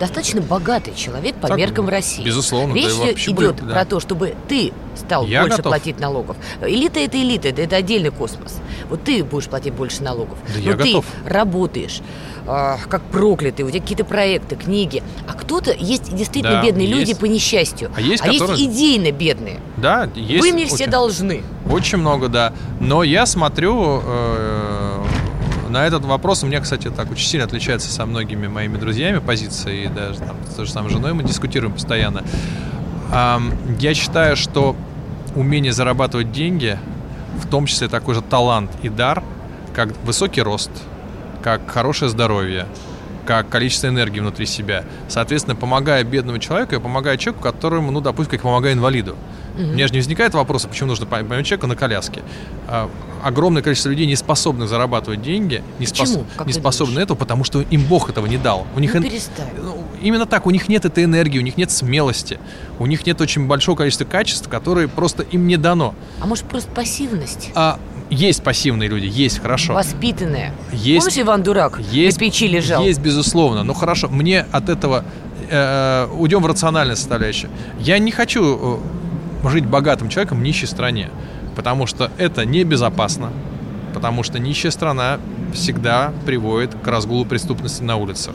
достаточно 0.00 0.40
богатый 0.40 0.94
человек 0.94 1.36
по 1.36 1.48
так, 1.48 1.58
меркам 1.58 1.88
России. 1.88 2.24
Безусловно. 2.24 2.74
Речь 2.74 2.96
да 2.96 3.12
идет 3.12 3.56
да. 3.56 3.74
про 3.74 3.84
то, 3.84 4.00
чтобы 4.00 4.34
ты 4.48 4.72
стал 4.96 5.26
Я 5.26 5.42
больше 5.42 5.58
готов. 5.58 5.70
платить 5.70 6.00
налогов. 6.00 6.36
Элита 6.62 6.98
это 6.98 7.20
элита, 7.20 7.48
это, 7.48 7.62
это 7.62 7.76
отдельный 7.76 8.10
космос. 8.10 8.58
Вот 8.88 9.04
ты 9.04 9.22
будешь 9.22 9.46
платить 9.46 9.74
больше 9.74 10.02
налогов. 10.02 10.38
Да 10.48 10.54
Но 10.56 10.70
я 10.70 10.76
ты 10.76 10.84
готов. 10.88 11.06
работаешь 11.24 12.00
э, 12.46 12.76
как 12.88 13.02
проклятый, 13.02 13.64
у 13.64 13.70
тебя 13.70 13.80
какие-то 13.80 14.04
проекты, 14.04 14.56
книги. 14.56 15.02
А 15.28 15.34
кто-то 15.34 15.72
есть 15.72 16.14
действительно 16.14 16.56
да, 16.56 16.62
бедные 16.64 16.88
есть. 16.88 16.98
люди 16.98 17.14
по 17.14 17.26
несчастью. 17.26 17.92
А 17.94 18.00
есть, 18.00 18.22
а 18.22 18.32
которые... 18.32 18.58
есть 18.58 18.74
идейно 18.74 19.12
бедные. 19.12 19.60
Да, 19.76 20.08
есть. 20.14 20.42
Вы 20.42 20.52
мне 20.52 20.64
очень, 20.64 20.74
все 20.74 20.86
должны. 20.86 21.42
Очень 21.70 21.98
много, 21.98 22.28
да. 22.28 22.52
Но 22.80 23.02
я 23.02 23.26
смотрю 23.26 24.00
э, 24.02 24.79
на 25.70 25.86
этот 25.86 26.04
вопрос. 26.04 26.42
У 26.42 26.46
меня, 26.46 26.60
кстати, 26.60 26.90
так 26.90 27.10
очень 27.10 27.26
сильно 27.26 27.46
отличается 27.46 27.90
со 27.90 28.04
многими 28.06 28.48
моими 28.48 28.76
друзьями 28.76 29.18
позиции. 29.18 29.84
И 29.84 29.88
даже 29.88 30.18
там, 30.18 30.36
с 30.50 30.54
той 30.54 30.66
же 30.66 30.72
самой 30.72 30.90
женой 30.90 31.12
мы 31.14 31.22
дискутируем 31.22 31.72
постоянно. 31.72 32.22
Я 33.78 33.94
считаю, 33.94 34.36
что 34.36 34.76
умение 35.34 35.72
зарабатывать 35.72 36.32
деньги, 36.32 36.78
в 37.40 37.46
том 37.48 37.66
числе 37.66 37.88
такой 37.88 38.14
же 38.14 38.22
талант 38.22 38.70
и 38.82 38.88
дар, 38.88 39.22
как 39.74 39.96
высокий 40.04 40.42
рост, 40.42 40.70
как 41.42 41.70
хорошее 41.70 42.10
здоровье, 42.10 42.66
как 43.24 43.48
количество 43.48 43.88
энергии 43.88 44.20
внутри 44.20 44.46
себя. 44.46 44.84
Соответственно, 45.08 45.56
помогая 45.56 46.04
бедному 46.04 46.38
человеку, 46.38 46.74
я 46.74 46.80
помогаю 46.80 47.18
человеку, 47.18 47.42
которому, 47.42 47.90
ну, 47.90 48.00
допустим, 48.00 48.32
как 48.32 48.42
помогаю 48.42 48.74
инвалиду. 48.74 49.16
Угу. 49.54 49.62
У 49.62 49.72
меня 49.72 49.86
же 49.86 49.92
не 49.92 49.98
возникает 50.00 50.34
вопроса, 50.34 50.68
почему 50.68 50.88
нужно 50.88 51.06
помочь 51.06 51.46
человеку 51.46 51.66
на 51.66 51.76
коляске. 51.76 52.22
А, 52.68 52.90
огромное 53.22 53.62
количество 53.62 53.88
людей 53.88 54.06
не 54.06 54.16
способных 54.16 54.68
зарабатывать 54.68 55.22
деньги, 55.22 55.62
не, 55.78 55.86
спос... 55.86 56.18
не 56.46 56.52
способны 56.52 56.92
думаешь? 56.92 57.04
этого, 57.04 57.18
потому 57.18 57.44
что 57.44 57.60
им 57.62 57.84
Бог 57.84 58.10
этого 58.10 58.26
не 58.26 58.38
дал. 58.38 58.66
У 58.76 58.80
них 58.80 58.94
ну, 58.94 59.02
перестань. 59.02 59.48
Ну, 59.56 59.84
именно 60.00 60.26
так, 60.26 60.46
у 60.46 60.50
них 60.50 60.68
нет 60.68 60.84
этой 60.84 61.04
энергии, 61.04 61.38
у 61.38 61.42
них 61.42 61.56
нет 61.56 61.70
смелости, 61.70 62.38
у 62.78 62.86
них 62.86 63.06
нет 63.06 63.20
очень 63.20 63.46
большого 63.46 63.76
количества 63.76 64.04
качеств, 64.04 64.48
которые 64.48 64.88
просто 64.88 65.22
им 65.22 65.46
не 65.46 65.56
дано. 65.56 65.94
А 66.20 66.26
может 66.26 66.44
просто 66.46 66.70
пассивность? 66.70 67.50
А, 67.54 67.78
есть 68.10 68.42
пассивные 68.42 68.88
люди, 68.88 69.06
есть, 69.06 69.40
хорошо. 69.40 69.72
Воспитанные. 69.74 70.52
Есть, 70.72 71.06
Помнишь, 71.06 71.22
Иван 71.22 71.42
Дурак 71.42 71.80
есть, 71.90 72.18
на 72.18 72.26
печи 72.26 72.48
лежал? 72.48 72.82
Есть, 72.82 73.00
безусловно. 73.00 73.62
Ну 73.62 73.72
хорошо, 73.72 74.08
мне 74.08 74.46
от 74.50 74.68
этого 74.68 75.04
э, 75.48 76.08
уйдем 76.18 76.42
в 76.42 76.46
рациональную 76.46 76.96
составляющую. 76.96 77.50
Я 77.78 77.98
не 77.98 78.10
хочу 78.10 78.80
э, 79.44 79.48
жить 79.48 79.66
богатым 79.66 80.08
человеком 80.08 80.38
в 80.38 80.42
нищей 80.42 80.66
стране, 80.66 81.10
потому 81.54 81.86
что 81.86 82.10
это 82.18 82.44
небезопасно, 82.44 83.30
потому 83.94 84.22
что 84.24 84.38
нищая 84.38 84.72
страна 84.72 85.18
всегда 85.54 86.12
приводит 86.26 86.74
к 86.74 86.86
разгулу 86.86 87.24
преступности 87.24 87.82
на 87.82 87.96
улицах. 87.96 88.34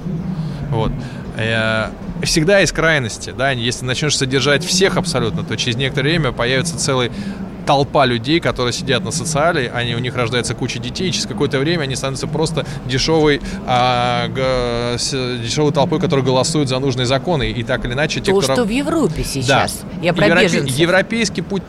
Вот. 0.72 0.92
Э, 1.38 1.90
всегда 2.24 2.60
есть 2.60 2.72
крайности, 2.72 3.34
да, 3.38 3.52
если 3.52 3.86
начнешь 3.86 4.18
содержать 4.18 4.64
всех 4.64 4.98
абсолютно, 4.98 5.44
то 5.44 5.58
через 5.58 5.76
некоторое 5.76 6.12
время 6.12 6.32
появится 6.32 6.78
целый 6.78 7.12
толпа 7.66 8.06
людей, 8.06 8.40
которые 8.40 8.74
сидят 8.74 9.04
на 9.04 9.12
социале, 9.12 9.72
они, 9.74 9.96
у 9.96 10.00
них 10.00 10.16
рождается 10.16 10.54
куча 10.54 10.80
детей, 10.80 11.10
и 11.10 11.12
через 11.12 11.26
какое-то 11.26 11.60
время 11.60 11.84
они 11.84 11.96
становятся 11.96 12.28
просто 12.28 12.66
дешевой, 12.86 13.42
а, 13.66 14.28
г, 14.28 14.98
с, 14.98 15.12
дешевой 15.42 15.72
толпой, 15.72 16.00
которая 16.00 16.26
голосует 16.26 16.70
за 16.70 16.80
нужные 16.80 17.06
законы. 17.06 17.52
И 17.52 17.64
так 17.64 17.86
или 17.86 17.94
иначе... 17.94 18.20
Те, 18.20 18.32
То, 18.32 18.40
кто... 18.40 18.54
что 18.54 18.64
в 18.64 18.70
Европе 18.70 19.24
сейчас. 19.24 19.80
Да. 19.82 20.02
Я 20.02 20.14
про 20.14 20.28
Европе... 20.28 20.64
Европейский 20.68 21.42
путь 21.42 21.64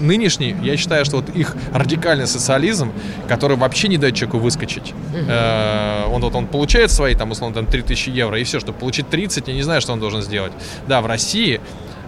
нынешний, 0.00 0.54
я 0.62 0.76
считаю, 0.76 1.04
что 1.04 1.16
вот 1.16 1.30
их 1.30 1.56
радикальный 1.72 2.26
социализм, 2.26 2.92
который 3.26 3.56
вообще 3.56 3.88
не 3.88 3.98
дает 3.98 4.14
человеку 4.14 4.38
выскочить. 4.38 4.92
Угу. 4.92 5.24
Э, 5.28 6.04
он 6.10 6.22
вот 6.22 6.34
он 6.34 6.46
получает 6.46 6.90
свои, 6.90 7.14
там, 7.14 7.30
условно, 7.30 7.54
там, 7.54 7.66
3000 7.66 8.10
евро, 8.10 8.38
и 8.38 8.44
все, 8.44 8.60
чтобы 8.60 8.78
получить 8.78 9.08
30, 9.08 9.48
я 9.48 9.54
не 9.54 9.62
знаю, 9.62 9.80
что 9.80 9.92
он 9.92 10.00
должен 10.00 10.22
сделать. 10.22 10.52
Да, 10.86 11.00
в 11.00 11.06
России 11.06 11.60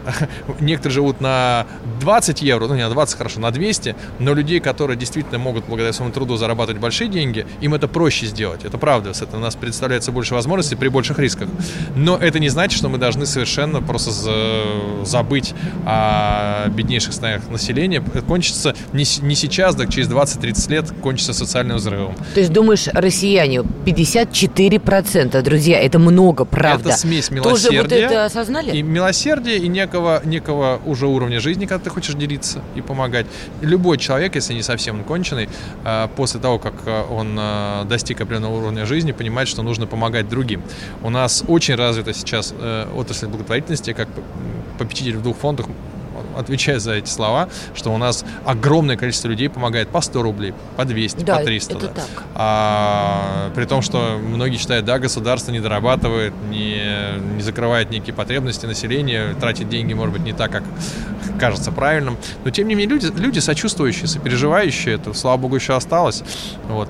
некоторые 0.60 0.94
живут 0.94 1.20
на 1.20 1.66
20 2.00 2.42
евро, 2.42 2.66
ну 2.66 2.74
не 2.74 2.82
на 2.82 2.90
20, 2.90 3.16
хорошо, 3.16 3.40
на 3.40 3.50
200, 3.50 3.96
но 4.18 4.34
людей, 4.34 4.60
которые 4.60 4.96
действительно 4.96 5.38
могут 5.38 5.66
благодаря 5.66 5.92
своему 5.92 6.12
труду 6.12 6.36
зарабатывать 6.36 6.80
большие 6.80 7.08
деньги, 7.08 7.46
им 7.60 7.74
это 7.74 7.88
проще 7.88 8.26
сделать. 8.26 8.64
Это 8.64 8.78
правда, 8.78 9.12
с 9.12 9.22
этого 9.22 9.40
у 9.40 9.42
нас 9.42 9.56
представляется 9.56 10.12
больше 10.12 10.34
возможностей 10.34 10.76
при 10.76 10.88
больших 10.88 11.18
рисках. 11.18 11.48
Но 11.96 12.16
это 12.16 12.38
не 12.38 12.48
значит, 12.48 12.78
что 12.78 12.88
мы 12.88 12.98
должны 12.98 13.26
совершенно 13.26 13.82
просто 13.82 14.10
забыть 15.04 15.54
о 15.86 16.68
беднейших 16.68 17.12
слоях 17.12 17.48
населения. 17.48 18.02
Кончится 18.26 18.74
не, 18.92 19.04
не 19.22 19.34
сейчас, 19.34 19.74
так 19.74 19.90
через 19.90 20.08
20-30 20.08 20.70
лет 20.70 20.92
кончится 21.02 21.32
социальным 21.32 21.76
взрывом. 21.76 22.14
То 22.34 22.40
есть 22.40 22.52
думаешь, 22.52 22.88
россияне 22.92 23.58
54%, 23.58 25.42
друзья, 25.42 25.80
это 25.80 25.98
много, 25.98 26.44
правда? 26.44 26.90
Это 26.90 26.98
смесь 26.98 27.30
милосердия. 27.30 27.82
Тоже 27.82 27.82
вот 27.82 27.92
это 27.92 28.24
осознали? 28.24 28.76
И 28.76 28.82
милосердие, 28.82 29.58
и 29.58 29.68
не 29.68 29.80
некого, 29.90 30.22
некого 30.24 30.80
уже 30.86 31.06
уровня 31.06 31.40
жизни, 31.40 31.66
когда 31.66 31.84
ты 31.84 31.90
хочешь 31.90 32.14
делиться 32.14 32.62
и 32.76 32.80
помогать. 32.80 33.26
Любой 33.60 33.98
человек, 33.98 34.36
если 34.36 34.54
не 34.54 34.62
совсем 34.62 35.02
конченый, 35.04 35.48
а, 35.84 36.08
после 36.08 36.40
того, 36.40 36.58
как 36.58 36.74
а, 36.86 37.06
он 37.10 37.36
а, 37.38 37.84
достиг 37.84 38.20
определенного 38.20 38.56
уровня 38.56 38.86
жизни, 38.86 39.12
понимает, 39.12 39.48
что 39.48 39.62
нужно 39.62 39.86
помогать 39.86 40.28
другим. 40.28 40.62
У 41.02 41.10
нас 41.10 41.44
очень 41.48 41.74
развита 41.74 42.12
сейчас 42.12 42.54
э, 42.56 42.86
отрасль 42.96 43.26
благотворительности, 43.26 43.92
как 43.92 44.08
попечитель 44.78 45.16
в 45.16 45.22
двух 45.22 45.36
фондах 45.36 45.66
отвечаю 46.40 46.80
за 46.80 46.94
эти 46.94 47.08
слова, 47.08 47.48
что 47.74 47.92
у 47.92 47.98
нас 47.98 48.24
огромное 48.44 48.96
количество 48.96 49.28
людей 49.28 49.48
помогает 49.48 49.88
по 49.88 50.00
100 50.00 50.22
рублей, 50.22 50.54
по 50.76 50.84
200, 50.84 51.24
Да, 51.24 51.38
по 51.38 51.44
300. 51.44 51.72
это 51.76 51.86
да. 51.86 51.92
так. 51.94 52.24
А, 52.34 53.50
при 53.54 53.64
том, 53.64 53.82
что 53.82 54.18
многие 54.18 54.56
считают, 54.56 54.84
да, 54.86 54.98
государство 54.98 55.52
не 55.52 55.60
дорабатывает, 55.60 56.32
не, 56.50 56.80
не 57.36 57.42
закрывает 57.42 57.90
некие 57.90 58.14
потребности 58.14 58.66
населения, 58.66 59.34
тратит 59.40 59.68
деньги, 59.68 59.92
может 59.92 60.14
быть, 60.14 60.22
не 60.22 60.32
так, 60.32 60.50
как 60.50 60.64
кажется 61.38 61.72
правильным. 61.72 62.16
Но, 62.44 62.50
тем 62.50 62.68
не 62.68 62.74
менее, 62.74 62.90
люди, 62.90 63.10
люди 63.18 63.38
сочувствующие, 63.38 64.06
сопереживающие, 64.06 64.94
это, 64.94 65.12
слава 65.14 65.36
богу, 65.38 65.56
еще 65.56 65.74
осталось. 65.74 66.22
Вот. 66.68 66.88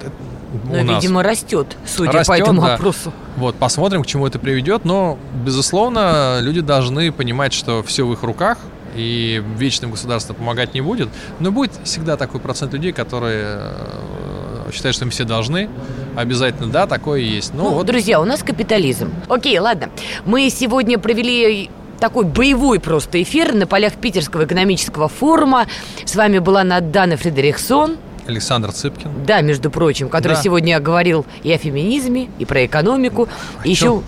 у 0.68 0.74
нас. 0.74 1.02
видимо, 1.02 1.22
растет, 1.22 1.76
судя 1.86 2.12
по 2.12 2.18
Растет, 2.18 2.40
этому 2.40 2.62
да. 2.62 2.74
опросу. 2.74 3.12
Вот, 3.36 3.54
посмотрим, 3.56 4.02
к 4.02 4.06
чему 4.06 4.26
это 4.26 4.38
приведет. 4.38 4.84
Но, 4.84 5.18
безусловно, 5.44 6.40
люди 6.40 6.60
должны 6.60 7.12
понимать, 7.12 7.52
что 7.52 7.82
все 7.82 8.06
в 8.06 8.12
их 8.12 8.22
руках, 8.22 8.58
и 8.94 9.42
вечным 9.56 9.90
государство 9.90 10.34
помогать 10.34 10.74
не 10.74 10.80
будет. 10.80 11.08
Но 11.38 11.50
будет 11.52 11.72
всегда 11.84 12.16
такой 12.16 12.40
процент 12.40 12.72
людей, 12.72 12.92
которые 12.92 13.44
э, 14.66 14.70
считают, 14.72 14.94
что 14.96 15.04
им 15.04 15.10
все 15.10 15.24
должны. 15.24 15.68
Обязательно, 16.16 16.70
да, 16.70 16.86
такое 16.86 17.20
и 17.20 17.24
есть. 17.24 17.54
Ну, 17.54 17.64
Ну, 17.64 17.70
вот 17.70 17.86
друзья, 17.86 18.20
у 18.20 18.24
нас 18.24 18.42
капитализм. 18.42 19.12
Окей, 19.28 19.58
ладно. 19.58 19.90
Мы 20.24 20.50
сегодня 20.50 20.98
провели 20.98 21.70
такой 22.00 22.24
боевой 22.24 22.80
просто 22.80 23.22
эфир 23.22 23.52
на 23.54 23.66
полях 23.66 23.94
Питерского 23.94 24.44
экономического 24.44 25.08
форума. 25.08 25.66
С 26.04 26.16
вами 26.16 26.38
была 26.38 26.64
Надана 26.64 27.16
Фредериксон. 27.16 27.96
Александр 28.26 28.70
Цыпкин. 28.72 29.24
Да, 29.26 29.40
между 29.40 29.70
прочим, 29.70 30.08
который 30.08 30.34
Да. 30.34 30.42
сегодня 30.42 30.78
говорил 30.78 31.26
и 31.42 31.52
о 31.52 31.58
феминизме, 31.58 32.28
и 32.38 32.44
про 32.44 32.64
экономику. 32.64 33.28
И 33.64 33.70
еще 33.70 33.84
Чё? 33.86 34.02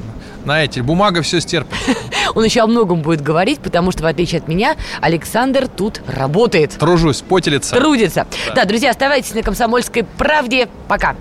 Знаете, 0.44 0.82
бумага 0.82 1.22
все 1.22 1.40
стерпит. 1.40 1.78
он 2.34 2.44
еще 2.44 2.62
о 2.62 2.66
многом 2.66 3.02
будет 3.02 3.20
говорить, 3.20 3.60
потому 3.60 3.92
что, 3.92 4.02
в 4.02 4.06
отличие 4.06 4.40
от 4.40 4.48
меня, 4.48 4.76
Александр 5.00 5.68
тут 5.68 6.02
работает. 6.06 6.72
Тружусь, 6.72 7.22
потелится. 7.22 7.76
Трудится. 7.76 8.26
Да. 8.54 8.64
друзья, 8.64 8.90
оставайтесь 8.90 9.34
на 9.34 9.42
комсомольской 9.42 10.04
правде. 10.04 10.68
Пока. 10.88 11.14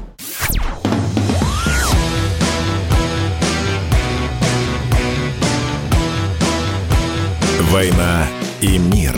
«Война 7.70 8.28
и 8.60 8.78
мир». 8.78 9.16